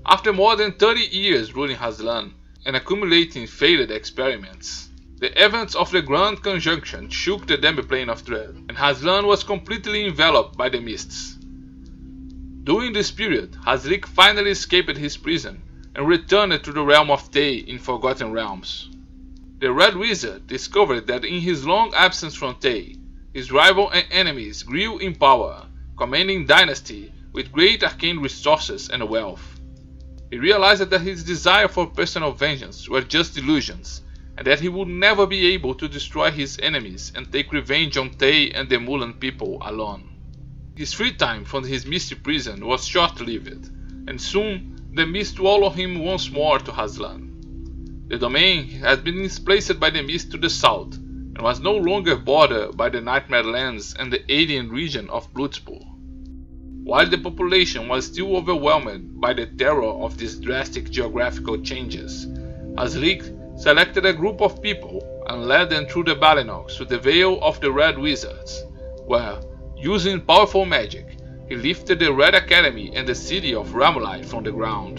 After 0.06 0.32
more 0.32 0.56
than 0.56 0.72
30 0.72 1.00
years 1.00 1.54
ruling 1.54 1.76
Hazlan 1.76 2.32
and 2.64 2.74
accumulating 2.74 3.46
failed 3.46 3.90
experiments, 3.90 4.87
The 5.20 5.44
events 5.44 5.74
of 5.74 5.90
the 5.90 6.00
Grand 6.00 6.44
Conjunction 6.44 7.10
shook 7.10 7.48
the 7.48 7.58
demiplane 7.58 8.08
of 8.08 8.24
Dread, 8.24 8.50
and 8.68 8.78
Hazlan 8.78 9.26
was 9.26 9.42
completely 9.42 10.06
enveloped 10.06 10.56
by 10.56 10.68
the 10.68 10.80
mists. 10.80 11.36
During 12.62 12.92
this 12.92 13.10
period, 13.10 13.56
Hazlik 13.66 14.06
finally 14.06 14.52
escaped 14.52 14.96
his 14.96 15.16
prison 15.16 15.60
and 15.96 16.06
returned 16.06 16.62
to 16.62 16.72
the 16.72 16.84
realm 16.84 17.10
of 17.10 17.22
Thay 17.32 17.54
in 17.54 17.80
Forgotten 17.80 18.30
Realms. 18.30 18.90
The 19.58 19.72
Red 19.72 19.96
Wizard 19.96 20.46
discovered 20.46 21.08
that 21.08 21.24
in 21.24 21.40
his 21.40 21.66
long 21.66 21.92
absence 21.94 22.36
from 22.36 22.54
Thay, 22.60 22.94
his 23.34 23.50
rival 23.50 23.90
and 23.90 24.06
enemies 24.12 24.62
grew 24.62 24.98
in 24.98 25.16
power, 25.16 25.66
commanding 25.96 26.46
dynasty 26.46 27.12
with 27.32 27.50
great 27.50 27.82
arcane 27.82 28.20
resources 28.20 28.88
and 28.88 29.08
wealth. 29.08 29.58
He 30.30 30.38
realized 30.38 30.88
that 30.88 31.00
his 31.00 31.24
desire 31.24 31.66
for 31.66 31.88
personal 31.88 32.30
vengeance 32.30 32.88
were 32.88 33.02
just 33.02 33.36
illusions, 33.36 34.02
and 34.38 34.46
that 34.46 34.60
he 34.60 34.68
would 34.68 34.86
never 34.86 35.26
be 35.26 35.52
able 35.52 35.74
to 35.74 35.88
destroy 35.88 36.30
his 36.30 36.60
enemies 36.62 37.10
and 37.16 37.32
take 37.32 37.52
revenge 37.52 37.96
on 37.96 38.08
Thay 38.08 38.52
and 38.52 38.68
the 38.68 38.76
Mulan 38.76 39.18
people 39.18 39.58
alone. 39.62 40.08
His 40.76 40.92
free 40.92 41.12
time 41.12 41.44
from 41.44 41.64
his 41.64 41.84
misty 41.84 42.14
prison 42.14 42.64
was 42.64 42.86
short-lived, 42.86 43.68
and 44.06 44.20
soon 44.20 44.78
the 44.94 45.04
mist 45.06 45.34
swallowed 45.34 45.72
him 45.72 45.98
once 46.04 46.30
more 46.30 46.60
to 46.60 46.70
Hazlan. 46.70 48.06
The 48.10 48.16
domain 48.16 48.68
had 48.68 49.02
been 49.02 49.20
displaced 49.20 49.80
by 49.80 49.90
the 49.90 50.04
mist 50.04 50.30
to 50.30 50.38
the 50.38 50.50
south, 50.50 50.94
and 50.94 51.40
was 51.40 51.58
no 51.58 51.74
longer 51.74 52.14
bordered 52.14 52.76
by 52.76 52.90
the 52.90 53.00
Nightmare 53.00 53.42
Lands 53.42 53.96
and 53.98 54.12
the 54.12 54.22
alien 54.32 54.70
region 54.70 55.10
of 55.10 55.34
Bluetspur. 55.34 55.84
While 56.84 57.10
the 57.10 57.18
population 57.18 57.88
was 57.88 58.06
still 58.06 58.36
overwhelmed 58.36 59.20
by 59.20 59.34
the 59.34 59.46
terror 59.46 59.82
of 59.82 60.16
these 60.16 60.36
drastic 60.36 60.90
geographical 60.90 61.60
changes, 61.60 62.26
Hazlik 62.76 63.37
selected 63.58 64.06
a 64.06 64.12
group 64.12 64.40
of 64.40 64.62
people 64.62 65.02
and 65.26 65.46
led 65.46 65.68
them 65.68 65.84
through 65.86 66.04
the 66.04 66.14
Balinoks 66.14 66.76
to 66.76 66.84
the 66.84 66.98
Vale 66.98 67.40
of 67.42 67.60
the 67.60 67.72
Red 67.72 67.98
Wizards, 67.98 68.64
where, 69.04 69.40
using 69.76 70.20
powerful 70.20 70.64
magic, 70.64 71.18
he 71.48 71.56
lifted 71.56 71.98
the 71.98 72.12
Red 72.12 72.36
Academy 72.36 72.92
and 72.94 73.08
the 73.08 73.16
city 73.16 73.56
of 73.56 73.74
Ramulai 73.74 74.24
from 74.24 74.44
the 74.44 74.52
ground. 74.52 74.98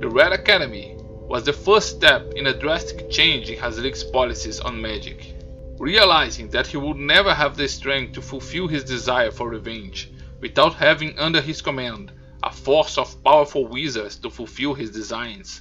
The 0.00 0.08
Red 0.08 0.32
Academy 0.32 0.96
was 1.28 1.44
the 1.44 1.52
first 1.52 1.90
step 1.90 2.32
in 2.34 2.46
a 2.46 2.58
drastic 2.58 3.10
change 3.10 3.50
in 3.50 3.58
Hazlik's 3.58 4.04
policies 4.04 4.58
on 4.60 4.80
magic. 4.80 5.34
Realizing 5.78 6.48
that 6.50 6.66
he 6.66 6.78
would 6.78 6.96
never 6.96 7.34
have 7.34 7.58
the 7.58 7.68
strength 7.68 8.14
to 8.14 8.22
fulfill 8.22 8.68
his 8.68 8.84
desire 8.84 9.30
for 9.30 9.50
revenge 9.50 10.10
without 10.40 10.72
having 10.72 11.18
under 11.18 11.42
his 11.42 11.60
command 11.60 12.10
a 12.42 12.50
force 12.50 12.96
of 12.96 13.22
powerful 13.22 13.66
wizards 13.66 14.16
to 14.16 14.30
fulfill 14.30 14.72
his 14.72 14.90
designs, 14.90 15.60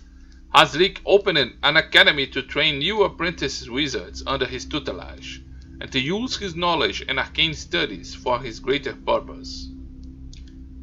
Hazlik 0.53 0.99
opened 1.05 1.37
an 1.37 1.77
academy 1.77 2.25
to 2.25 2.41
train 2.41 2.79
new 2.79 3.03
apprentice 3.03 3.69
wizards 3.69 4.23
under 4.25 4.47
his 4.47 4.65
tutelage, 4.65 5.43
and 5.79 5.91
to 5.91 5.99
use 5.99 6.37
his 6.37 6.55
knowledge 6.55 7.05
and 7.07 7.19
arcane 7.19 7.53
studies 7.53 8.15
for 8.15 8.39
his 8.39 8.59
greater 8.59 8.93
purpose. 8.93 9.69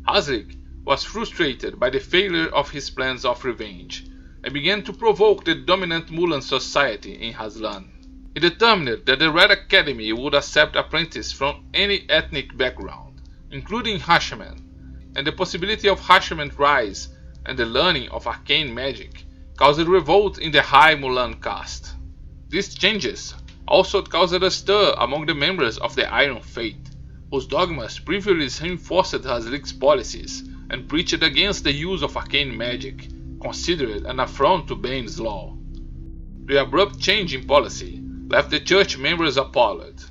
Hazlik 0.06 0.56
was 0.84 1.02
frustrated 1.02 1.80
by 1.80 1.90
the 1.90 1.98
failure 1.98 2.46
of 2.46 2.70
his 2.70 2.90
plans 2.90 3.24
of 3.24 3.44
revenge, 3.44 4.06
and 4.44 4.54
began 4.54 4.84
to 4.84 4.92
provoke 4.92 5.44
the 5.44 5.56
dominant 5.56 6.12
Mulan 6.12 6.44
society 6.44 7.14
in 7.14 7.34
Hazlan. 7.34 7.88
He 8.34 8.40
determined 8.40 9.04
that 9.06 9.18
the 9.18 9.32
Red 9.32 9.50
Academy 9.50 10.12
would 10.12 10.34
accept 10.34 10.76
apprentices 10.76 11.32
from 11.32 11.64
any 11.74 12.08
ethnic 12.08 12.56
background, 12.56 13.20
including 13.50 13.98
Hashimen, 13.98 14.62
and 15.16 15.26
the 15.26 15.32
possibility 15.32 15.88
of 15.88 15.98
Hashimen 15.98 16.52
rise 16.56 17.08
and 17.44 17.58
the 17.58 17.66
learning 17.66 18.10
of 18.10 18.28
arcane 18.28 18.72
magic 18.72 19.25
caused 19.56 19.88
revolt 19.88 20.38
in 20.38 20.52
the 20.52 20.60
High 20.60 20.94
Mulan 20.94 21.42
caste. 21.42 21.94
These 22.48 22.74
changes 22.74 23.34
also 23.66 24.02
caused 24.02 24.42
a 24.42 24.50
stir 24.50 24.94
among 24.98 25.24
the 25.24 25.34
members 25.34 25.78
of 25.78 25.96
the 25.96 26.12
Iron 26.12 26.42
Faith, 26.42 26.94
whose 27.30 27.46
dogmas 27.46 27.98
previously 27.98 28.68
reinforced 28.68 29.14
Hazlik's 29.24 29.72
policies 29.72 30.46
and 30.68 30.88
preached 30.88 31.22
against 31.22 31.64
the 31.64 31.72
use 31.72 32.02
of 32.02 32.16
arcane 32.16 32.54
magic, 32.54 33.08
considered 33.40 34.04
an 34.04 34.20
affront 34.20 34.68
to 34.68 34.74
Bane's 34.74 35.18
law. 35.18 35.56
The 36.44 36.60
abrupt 36.60 37.00
change 37.00 37.34
in 37.34 37.46
policy 37.46 38.02
left 38.28 38.50
the 38.50 38.60
church 38.60 38.98
members 38.98 39.38
appalled. 39.38 40.04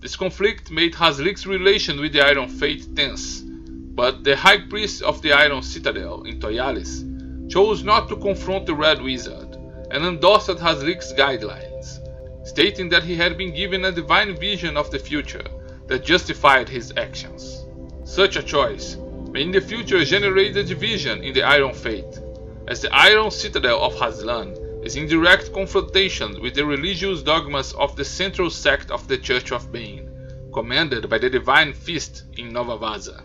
This 0.00 0.16
conflict 0.16 0.72
made 0.72 0.94
Hazlik's 0.94 1.46
relation 1.46 2.00
with 2.00 2.12
the 2.12 2.26
Iron 2.26 2.48
Faith 2.48 2.94
tense, 2.96 3.40
but 3.40 4.24
the 4.24 4.36
High 4.36 4.66
Priest 4.66 5.02
of 5.02 5.22
the 5.22 5.32
Iron 5.32 5.62
Citadel 5.62 6.24
in 6.24 6.40
Toyalis 6.40 7.13
chose 7.48 7.84
not 7.84 8.08
to 8.08 8.16
confront 8.16 8.66
the 8.66 8.74
Red 8.74 9.02
Wizard 9.02 9.56
and 9.90 10.04
endorsed 10.04 10.58
Hazlik's 10.58 11.12
guidelines, 11.12 12.00
stating 12.46 12.88
that 12.88 13.04
he 13.04 13.16
had 13.16 13.36
been 13.36 13.54
given 13.54 13.84
a 13.84 13.92
divine 13.92 14.36
vision 14.36 14.76
of 14.76 14.90
the 14.90 14.98
future 14.98 15.44
that 15.86 16.04
justified 16.04 16.68
his 16.68 16.92
actions. 16.96 17.66
Such 18.04 18.36
a 18.36 18.42
choice 18.42 18.96
may 19.30 19.42
in 19.42 19.50
the 19.50 19.60
future 19.60 20.04
generate 20.04 20.56
a 20.56 20.64
division 20.64 21.22
in 21.22 21.34
the 21.34 21.42
Iron 21.42 21.74
Faith, 21.74 22.20
as 22.68 22.80
the 22.80 22.94
Iron 22.94 23.30
Citadel 23.30 23.82
of 23.82 23.94
Hazlan 23.94 24.84
is 24.84 24.96
in 24.96 25.08
direct 25.08 25.52
confrontation 25.52 26.40
with 26.40 26.54
the 26.54 26.64
religious 26.64 27.22
dogmas 27.22 27.72
of 27.74 27.96
the 27.96 28.04
central 28.04 28.50
sect 28.50 28.90
of 28.90 29.08
the 29.08 29.18
Church 29.18 29.52
of 29.52 29.72
Bane, 29.72 30.10
commanded 30.52 31.08
by 31.08 31.18
the 31.18 31.30
Divine 31.30 31.72
Fist 31.72 32.24
in 32.36 32.52
Nova 32.52 32.78
Vaasa. 32.78 33.22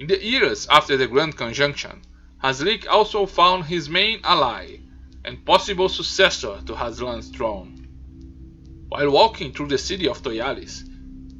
In 0.00 0.06
the 0.06 0.22
years 0.22 0.66
after 0.70 0.96
the 0.96 1.06
Grand 1.06 1.36
Conjunction, 1.36 2.02
Hazlik 2.42 2.86
also 2.88 3.26
found 3.26 3.64
his 3.64 3.88
main 3.88 4.20
ally 4.22 4.78
and 5.24 5.44
possible 5.44 5.88
successor 5.88 6.60
to 6.66 6.74
Hazlan's 6.74 7.30
throne. 7.30 7.86
While 8.88 9.10
walking 9.10 9.52
through 9.52 9.68
the 9.68 9.78
city 9.78 10.06
of 10.06 10.22
Toyalis, 10.22 10.84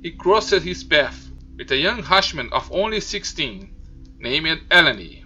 he 0.02 0.10
crossed 0.10 0.50
his 0.50 0.82
path 0.82 1.30
with 1.56 1.70
a 1.70 1.76
young 1.76 2.02
Hashman 2.02 2.50
of 2.52 2.68
only 2.72 3.00
16 3.00 4.18
named 4.18 4.60
Eleni. 4.70 5.24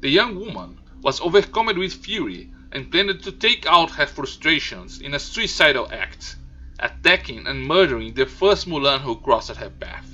The 0.00 0.08
young 0.08 0.38
woman 0.38 0.78
was 1.02 1.20
overcome 1.20 1.66
with 1.76 1.92
fury 1.92 2.50
and 2.72 2.90
planned 2.90 3.22
to 3.22 3.32
take 3.32 3.66
out 3.66 3.90
her 3.92 4.06
frustrations 4.06 5.00
in 5.00 5.14
a 5.14 5.18
suicidal 5.18 5.88
act, 5.92 6.36
attacking 6.78 7.46
and 7.46 7.66
murdering 7.66 8.14
the 8.14 8.26
first 8.26 8.68
Mulan 8.68 9.00
who 9.00 9.16
crossed 9.16 9.56
her 9.56 9.70
path. 9.70 10.08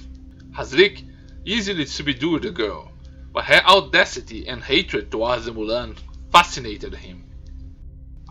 Hazlik 0.52 1.04
easily 1.44 1.86
subdued 1.86 2.42
the 2.42 2.50
girl, 2.50 2.91
but 3.32 3.44
her 3.44 3.62
audacity 3.66 4.46
and 4.46 4.62
hatred 4.62 5.10
towards 5.10 5.46
the 5.46 5.52
Mulan 5.52 5.96
fascinated 6.30 6.94
him. 6.94 7.24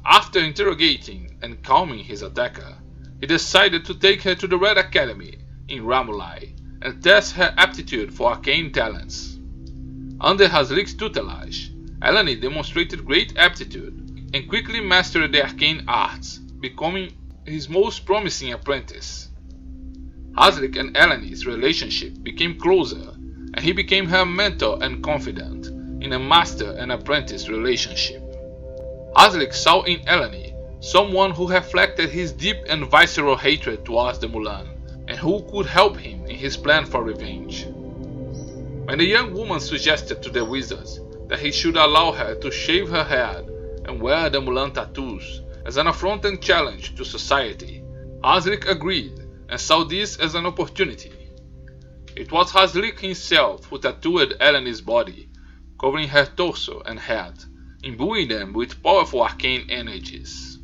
After 0.05 0.39
interrogating 0.39 1.37
and 1.41 1.63
calming 1.63 2.03
his 2.03 2.21
attacker, 2.21 2.77
he 3.19 3.27
decided 3.27 3.85
to 3.85 3.95
take 3.95 4.21
her 4.23 4.35
to 4.35 4.47
the 4.47 4.57
Red 4.57 4.77
Academy 4.77 5.37
in 5.67 5.85
Ramulai 5.85 6.53
and 6.81 7.03
test 7.03 7.33
her 7.35 7.53
aptitude 7.57 8.13
for 8.13 8.31
arcane 8.31 8.71
talents. 8.71 9.37
Under 10.19 10.47
Hazlik's 10.47 10.93
tutelage, 10.93 11.71
Eleni 12.01 12.39
demonstrated 12.41 13.05
great 13.05 13.37
aptitude 13.37 14.29
and 14.33 14.49
quickly 14.49 14.81
mastered 14.81 15.31
the 15.31 15.43
arcane 15.43 15.83
arts, 15.87 16.37
becoming 16.37 17.13
his 17.45 17.69
most 17.69 18.05
promising 18.05 18.53
apprentice. 18.53 19.29
Hazlik 20.33 20.77
and 20.77 20.95
Eleni's 20.95 21.45
relationship 21.45 22.23
became 22.23 22.59
closer 22.59 23.15
and 23.53 23.63
he 23.63 23.71
became 23.71 24.07
her 24.07 24.25
mentor 24.25 24.77
and 24.81 25.03
confidant 25.03 25.67
in 26.03 26.13
a 26.13 26.19
master 26.19 26.71
and 26.71 26.91
apprentice 26.91 27.49
relationship. 27.49 28.21
Hazlik 29.15 29.53
saw 29.53 29.81
in 29.83 29.99
Eleni 30.01 30.53
someone 30.83 31.31
who 31.31 31.47
reflected 31.47 32.09
his 32.09 32.31
deep 32.31 32.57
and 32.67 32.89
visceral 32.89 33.35
hatred 33.35 33.85
towards 33.85 34.17
the 34.19 34.27
Mulan, 34.27 34.67
and 35.07 35.17
who 35.17 35.43
could 35.51 35.65
help 35.65 35.95
him 35.97 36.25
in 36.25 36.35
his 36.35 36.57
plan 36.57 36.85
for 36.85 37.03
revenge. 37.03 37.65
When 38.85 38.97
the 38.97 39.05
young 39.05 39.33
woman 39.33 39.59
suggested 39.59 40.23
to 40.23 40.29
the 40.29 40.43
wizards 40.43 40.99
that 41.27 41.39
he 41.39 41.51
should 41.51 41.77
allow 41.77 42.11
her 42.13 42.33
to 42.35 42.49
shave 42.49 42.89
her 42.89 43.03
head 43.03 43.47
and 43.85 44.01
wear 44.01 44.29
the 44.29 44.41
Mulan 44.41 44.73
tattoos 44.73 45.41
as 45.65 45.77
an 45.77 45.87
affront 45.87 46.25
and 46.25 46.41
challenge 46.41 46.95
to 46.95 47.05
society, 47.05 47.83
Hazlik 48.23 48.67
agreed 48.67 49.19
and 49.49 49.59
saw 49.59 49.83
this 49.83 50.17
as 50.17 50.33
an 50.33 50.45
opportunity. 50.45 51.20
It 52.13 52.29
was 52.29 52.51
Hazlik 52.51 52.99
himself 52.99 53.65
who 53.65 53.79
tattooed 53.79 54.35
Eleni's 54.41 54.81
body, 54.81 55.29
covering 55.79 56.09
her 56.09 56.25
torso 56.25 56.81
and 56.85 56.99
head, 56.99 57.41
imbuing 57.83 58.27
them 58.27 58.51
with 58.51 58.83
powerful 58.83 59.21
arcane 59.21 59.69
energies. 59.69 60.59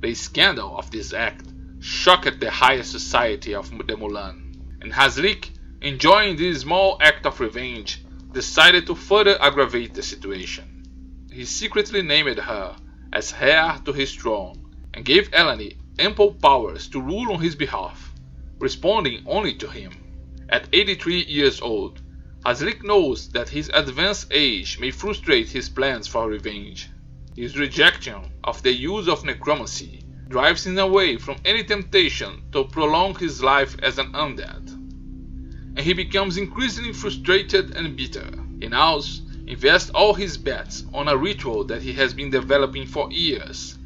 The 0.00 0.14
scandal 0.14 0.78
of 0.78 0.90
this 0.92 1.12
act 1.12 1.48
shocked 1.80 2.38
the 2.38 2.50
higher 2.50 2.84
society 2.84 3.56
of 3.56 3.70
the 3.70 3.96
Mulan, 3.96 4.54
and 4.82 4.92
Hazlik, 4.92 5.50
enjoying 5.82 6.36
this 6.36 6.60
small 6.60 6.96
act 7.00 7.26
of 7.26 7.40
revenge, 7.40 8.04
decided 8.30 8.86
to 8.86 8.94
further 8.94 9.36
aggravate 9.42 9.94
the 9.94 10.02
situation. 10.02 11.26
He 11.32 11.44
secretly 11.44 12.02
named 12.02 12.38
her 12.38 12.76
as 13.12 13.34
heir 13.38 13.80
to 13.84 13.92
his 13.92 14.14
throne 14.14 14.76
and 14.94 15.04
gave 15.04 15.30
Eleni 15.32 15.76
ample 15.98 16.34
powers 16.34 16.88
to 16.90 17.00
rule 17.00 17.32
on 17.32 17.40
his 17.40 17.56
behalf, 17.56 18.12
responding 18.60 19.24
only 19.26 19.54
to 19.54 19.68
him. 19.68 20.05
At 20.48 20.68
83 20.72 21.24
years 21.24 21.60
old, 21.60 22.00
Hazlik 22.44 22.84
knows 22.84 23.28
that 23.30 23.48
his 23.48 23.68
advanced 23.74 24.28
age 24.30 24.78
may 24.78 24.92
frustrate 24.92 25.50
his 25.50 25.68
plans 25.68 26.06
for 26.06 26.28
revenge. 26.28 26.88
His 27.34 27.58
rejection 27.58 28.30
of 28.44 28.62
the 28.62 28.72
use 28.72 29.08
of 29.08 29.24
necromancy 29.24 30.04
drives 30.28 30.64
him 30.64 30.78
away 30.78 31.16
from 31.16 31.38
any 31.44 31.64
temptation 31.64 32.44
to 32.52 32.64
prolong 32.64 33.16
his 33.16 33.42
life 33.42 33.76
as 33.82 33.98
an 33.98 34.12
undead. 34.12 34.70
And 34.70 35.80
he 35.80 35.92
becomes 35.92 36.36
increasingly 36.36 36.92
frustrated 36.92 37.76
and 37.76 37.96
bitter. 37.96 38.30
He 38.60 38.68
now 38.68 39.00
invests 39.46 39.90
all 39.90 40.14
his 40.14 40.38
bets 40.38 40.84
on 40.94 41.08
a 41.08 41.16
ritual 41.16 41.64
that 41.64 41.82
he 41.82 41.92
has 41.94 42.14
been 42.14 42.30
developing 42.30 42.86
for 42.86 43.10
years, 43.10 43.76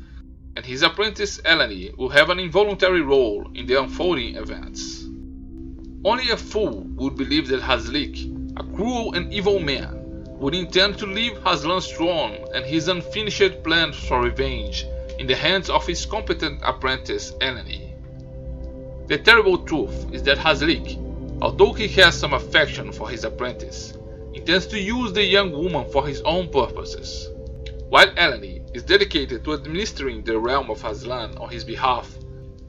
and 0.56 0.66
his 0.66 0.82
apprentice 0.82 1.40
Eleni 1.40 1.96
will 1.96 2.10
have 2.10 2.28
an 2.28 2.38
involuntary 2.38 3.00
role 3.00 3.50
in 3.54 3.66
the 3.66 3.80
unfolding 3.80 4.36
events. 4.36 4.99
Only 6.02 6.30
a 6.30 6.36
fool 6.36 6.86
would 6.96 7.16
believe 7.16 7.48
that 7.48 7.60
Hazlik, 7.60 8.56
a 8.58 8.62
cruel 8.74 9.12
and 9.12 9.30
evil 9.34 9.60
man, 9.60 10.24
would 10.38 10.54
intend 10.54 10.96
to 10.98 11.06
leave 11.06 11.36
Hazlan's 11.44 11.92
throne 11.92 12.38
and 12.54 12.64
his 12.64 12.88
unfinished 12.88 13.62
plans 13.62 13.96
for 14.08 14.22
revenge 14.22 14.86
in 15.18 15.26
the 15.26 15.36
hands 15.36 15.68
of 15.68 15.86
his 15.86 16.06
competent 16.06 16.58
apprentice 16.64 17.32
Eleni. 17.42 17.92
The 19.08 19.18
terrible 19.18 19.58
truth 19.58 20.10
is 20.10 20.22
that 20.22 20.38
Hazlik, 20.38 20.96
although 21.42 21.74
he 21.74 21.86
has 21.88 22.18
some 22.18 22.32
affection 22.32 22.92
for 22.92 23.10
his 23.10 23.24
apprentice, 23.24 23.92
intends 24.32 24.66
to 24.68 24.80
use 24.80 25.12
the 25.12 25.24
young 25.24 25.52
woman 25.52 25.84
for 25.92 26.06
his 26.06 26.22
own 26.22 26.48
purposes. 26.48 27.28
While 27.90 28.08
Eleni 28.14 28.74
is 28.74 28.84
dedicated 28.84 29.44
to 29.44 29.52
administering 29.52 30.24
the 30.24 30.38
realm 30.38 30.70
of 30.70 30.80
Hazlan 30.80 31.38
on 31.38 31.50
his 31.50 31.64
behalf, 31.64 32.10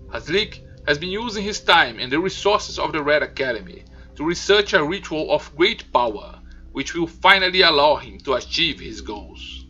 Hazlik 0.10 0.60
has 0.88 0.98
been 0.98 1.10
using 1.10 1.44
his 1.44 1.60
time 1.60 2.00
and 2.00 2.12
the 2.12 2.20
resources 2.20 2.80
of 2.80 2.91
the 2.91 3.02
Red 3.02 3.24
Academy 3.24 3.84
to 4.15 4.26
research 4.26 4.74
a 4.74 4.84
ritual 4.84 5.32
of 5.32 5.56
great 5.56 5.91
power 5.94 6.39
which 6.72 6.94
will 6.94 7.08
finally 7.08 7.62
allow 7.62 7.96
him 7.96 8.17
to 8.20 8.34
achieve 8.34 8.80
his 8.80 9.02
goals. 9.02 9.65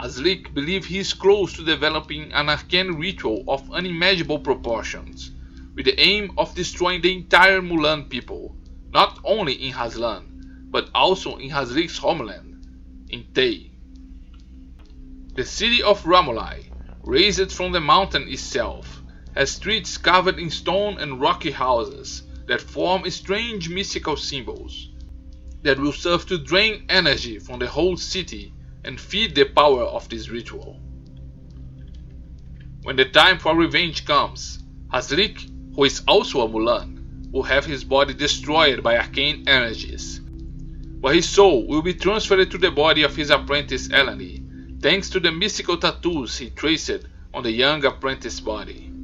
Hazlik 0.00 0.52
believes 0.52 0.86
he 0.86 0.98
is 0.98 1.14
close 1.14 1.54
to 1.54 1.64
developing 1.64 2.32
an 2.32 2.48
arcane 2.48 2.92
ritual 2.92 3.44
of 3.48 3.70
unimaginable 3.72 4.38
proportions, 4.38 5.32
with 5.74 5.86
the 5.86 5.98
aim 5.98 6.32
of 6.36 6.54
destroying 6.54 7.00
the 7.00 7.14
entire 7.14 7.60
Mulan 7.60 8.08
people, 8.08 8.54
not 8.92 9.18
only 9.24 9.54
in 9.54 9.72
Hazlan, 9.72 10.70
but 10.70 10.90
also 10.94 11.36
in 11.38 11.50
Hazlik's 11.50 11.98
homeland, 11.98 12.66
in 13.08 13.24
Thay. 13.34 13.70
The 15.34 15.44
city 15.44 15.82
of 15.82 16.02
Ramulai, 16.04 16.64
raised 17.02 17.52
from 17.52 17.72
the 17.72 17.80
mountain 17.80 18.28
itself, 18.28 18.95
has 19.36 19.52
streets 19.52 19.98
carved 19.98 20.38
in 20.38 20.50
stone 20.50 20.98
and 20.98 21.20
rocky 21.20 21.50
houses 21.50 22.22
that 22.46 22.60
form 22.60 23.08
strange 23.10 23.68
mystical 23.68 24.16
symbols 24.16 24.88
that 25.62 25.78
will 25.78 25.92
serve 25.92 26.24
to 26.26 26.38
drain 26.38 26.86
energy 26.88 27.38
from 27.38 27.58
the 27.58 27.66
whole 27.66 27.96
city 27.96 28.52
and 28.84 28.98
feed 28.98 29.34
the 29.34 29.44
power 29.44 29.82
of 29.82 30.08
this 30.08 30.30
ritual. 30.30 30.80
When 32.82 32.96
the 32.96 33.04
time 33.04 33.38
for 33.38 33.54
revenge 33.54 34.06
comes, 34.06 34.62
Hazlik, 34.92 35.74
who 35.74 35.84
is 35.84 36.02
also 36.06 36.42
a 36.42 36.48
Mulan, 36.48 37.30
will 37.32 37.42
have 37.42 37.66
his 37.66 37.84
body 37.84 38.14
destroyed 38.14 38.82
by 38.82 38.96
arcane 38.96 39.46
energies, 39.48 40.20
but 40.20 41.14
his 41.14 41.28
soul 41.28 41.66
will 41.66 41.82
be 41.82 41.94
transferred 41.94 42.50
to 42.52 42.58
the 42.58 42.70
body 42.70 43.02
of 43.02 43.16
his 43.16 43.30
apprentice 43.30 43.88
Eleni, 43.88 44.80
thanks 44.80 45.10
to 45.10 45.20
the 45.20 45.32
mystical 45.32 45.76
tattoos 45.76 46.38
he 46.38 46.50
traced 46.50 47.04
on 47.34 47.42
the 47.42 47.50
young 47.50 47.84
apprentice's 47.84 48.40
body. 48.40 48.95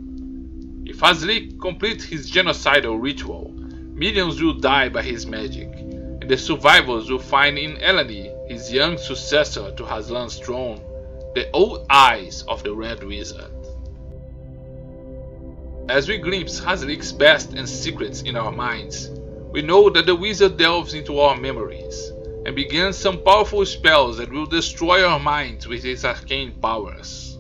If 0.85 0.99
Hazlik 0.99 1.61
completes 1.61 2.05
his 2.05 2.31
genocidal 2.31 3.01
ritual, 3.01 3.53
millions 3.95 4.43
will 4.43 4.55
die 4.55 4.89
by 4.89 5.03
his 5.03 5.27
magic, 5.27 5.69
and 5.77 6.29
the 6.29 6.37
survivors 6.37 7.09
will 7.09 7.21
find 7.21 7.57
in 7.57 7.77
Eleni 7.77 8.31
his 8.51 8.73
young 8.73 8.99
successor 8.99 9.73
to 9.77 9.85
Hazlan's 9.85 10.39
throne, 10.39 10.81
the 11.35 11.49
old 11.53 11.87
eyes 11.89 12.43
of 12.49 12.65
the 12.65 12.75
Red 12.75 13.05
Wizard. 13.05 13.53
As 15.89 16.09
we 16.09 16.19
glimpse 16.19 16.61
Hazlik's 16.61 17.13
best 17.13 17.53
and 17.53 17.69
secrets 17.69 18.23
in 18.23 18.35
our 18.37 18.51
minds, 18.51 19.09
we 19.53 19.63
know 19.63 19.89
that 19.91 20.07
the 20.07 20.17
wizard 20.17 20.57
delves 20.57 20.95
into 20.95 21.21
our 21.21 21.37
memories 21.37 22.13
and 22.45 22.57
begins 22.57 22.97
some 22.97 23.23
powerful 23.23 23.65
spells 23.65 24.17
that 24.17 24.33
will 24.33 24.47
destroy 24.47 25.05
our 25.05 25.21
minds 25.21 25.69
with 25.69 25.85
his 25.85 26.05
arcane 26.05 26.53
powers. 26.61 27.39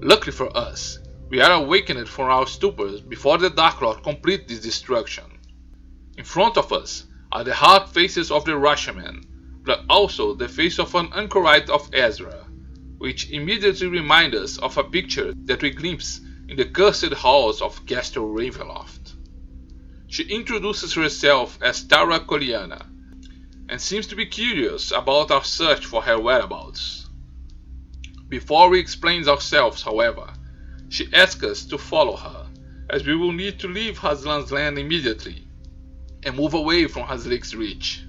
Luckily 0.00 0.32
for 0.32 0.54
us, 0.56 0.98
we 1.32 1.40
are 1.40 1.52
awakened 1.52 2.06
from 2.06 2.26
our 2.26 2.44
stupors 2.44 3.00
before 3.08 3.38
the 3.38 3.48
Dark 3.48 3.80
Lord 3.80 4.02
completes 4.02 4.44
this 4.48 4.60
destruction. 4.60 5.24
In 6.18 6.24
front 6.24 6.58
of 6.58 6.70
us 6.74 7.06
are 7.32 7.42
the 7.42 7.54
hard 7.54 7.88
faces 7.88 8.30
of 8.30 8.44
the 8.44 8.52
Rashomon 8.52 9.24
but 9.64 9.82
also 9.88 10.34
the 10.34 10.46
face 10.46 10.78
of 10.78 10.94
an 10.94 11.08
anchorite 11.14 11.70
of 11.70 11.88
Ezra, 11.94 12.46
which 12.98 13.30
immediately 13.30 13.86
reminds 13.86 14.36
us 14.36 14.58
of 14.58 14.76
a 14.76 14.84
picture 14.84 15.32
that 15.46 15.62
we 15.62 15.70
glimpse 15.70 16.20
in 16.50 16.56
the 16.56 16.66
cursed 16.66 17.14
halls 17.14 17.62
of 17.62 17.86
Castle 17.86 18.28
Ravenloft. 18.28 19.14
She 20.08 20.24
introduces 20.24 20.92
herself 20.92 21.58
as 21.62 21.82
Tara 21.84 22.20
Koliana, 22.20 22.84
and 23.70 23.80
seems 23.80 24.06
to 24.08 24.16
be 24.16 24.26
curious 24.26 24.90
about 24.90 25.30
our 25.30 25.44
search 25.44 25.86
for 25.86 26.02
her 26.02 26.20
whereabouts. 26.20 27.08
Before 28.28 28.68
we 28.68 28.80
explain 28.80 29.26
ourselves, 29.26 29.80
however, 29.80 30.31
she 30.92 31.08
asks 31.14 31.42
us 31.42 31.64
to 31.64 31.78
follow 31.78 32.16
her, 32.16 32.46
as 32.90 33.06
we 33.06 33.16
will 33.16 33.32
need 33.32 33.58
to 33.58 33.66
leave 33.66 33.96
Hazlan's 33.96 34.52
land 34.52 34.78
immediately 34.78 35.46
and 36.22 36.36
move 36.36 36.52
away 36.52 36.86
from 36.86 37.04
Hazlik's 37.06 37.54
reach. 37.54 38.02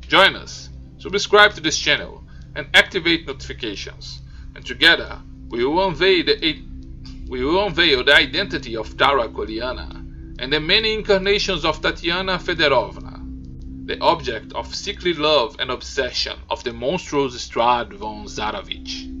Join 0.00 0.34
us, 0.36 0.70
subscribe 0.96 1.52
to 1.54 1.60
this 1.60 1.78
channel, 1.78 2.24
and 2.54 2.66
activate 2.72 3.26
notifications. 3.26 4.22
And 4.54 4.64
together, 4.64 5.20
we 5.48 5.66
will 5.66 5.86
unveil 5.86 6.24
the, 6.24 6.62
we 7.28 7.44
will 7.44 7.66
unveil 7.66 8.02
the 8.02 8.14
identity 8.14 8.74
of 8.74 8.96
Tara 8.96 9.28
Koliana 9.28 10.02
and 10.38 10.50
the 10.50 10.60
many 10.60 10.94
incarnations 10.94 11.66
of 11.66 11.82
Tatiana 11.82 12.38
Fedorovna, 12.38 13.86
the 13.86 14.00
object 14.00 14.54
of 14.54 14.74
sickly 14.74 15.12
love 15.12 15.56
and 15.58 15.70
obsession 15.70 16.38
of 16.48 16.64
the 16.64 16.72
monstrous 16.72 17.34
Strahd 17.46 17.92
von 17.92 18.24
Zarovich. 18.24 19.15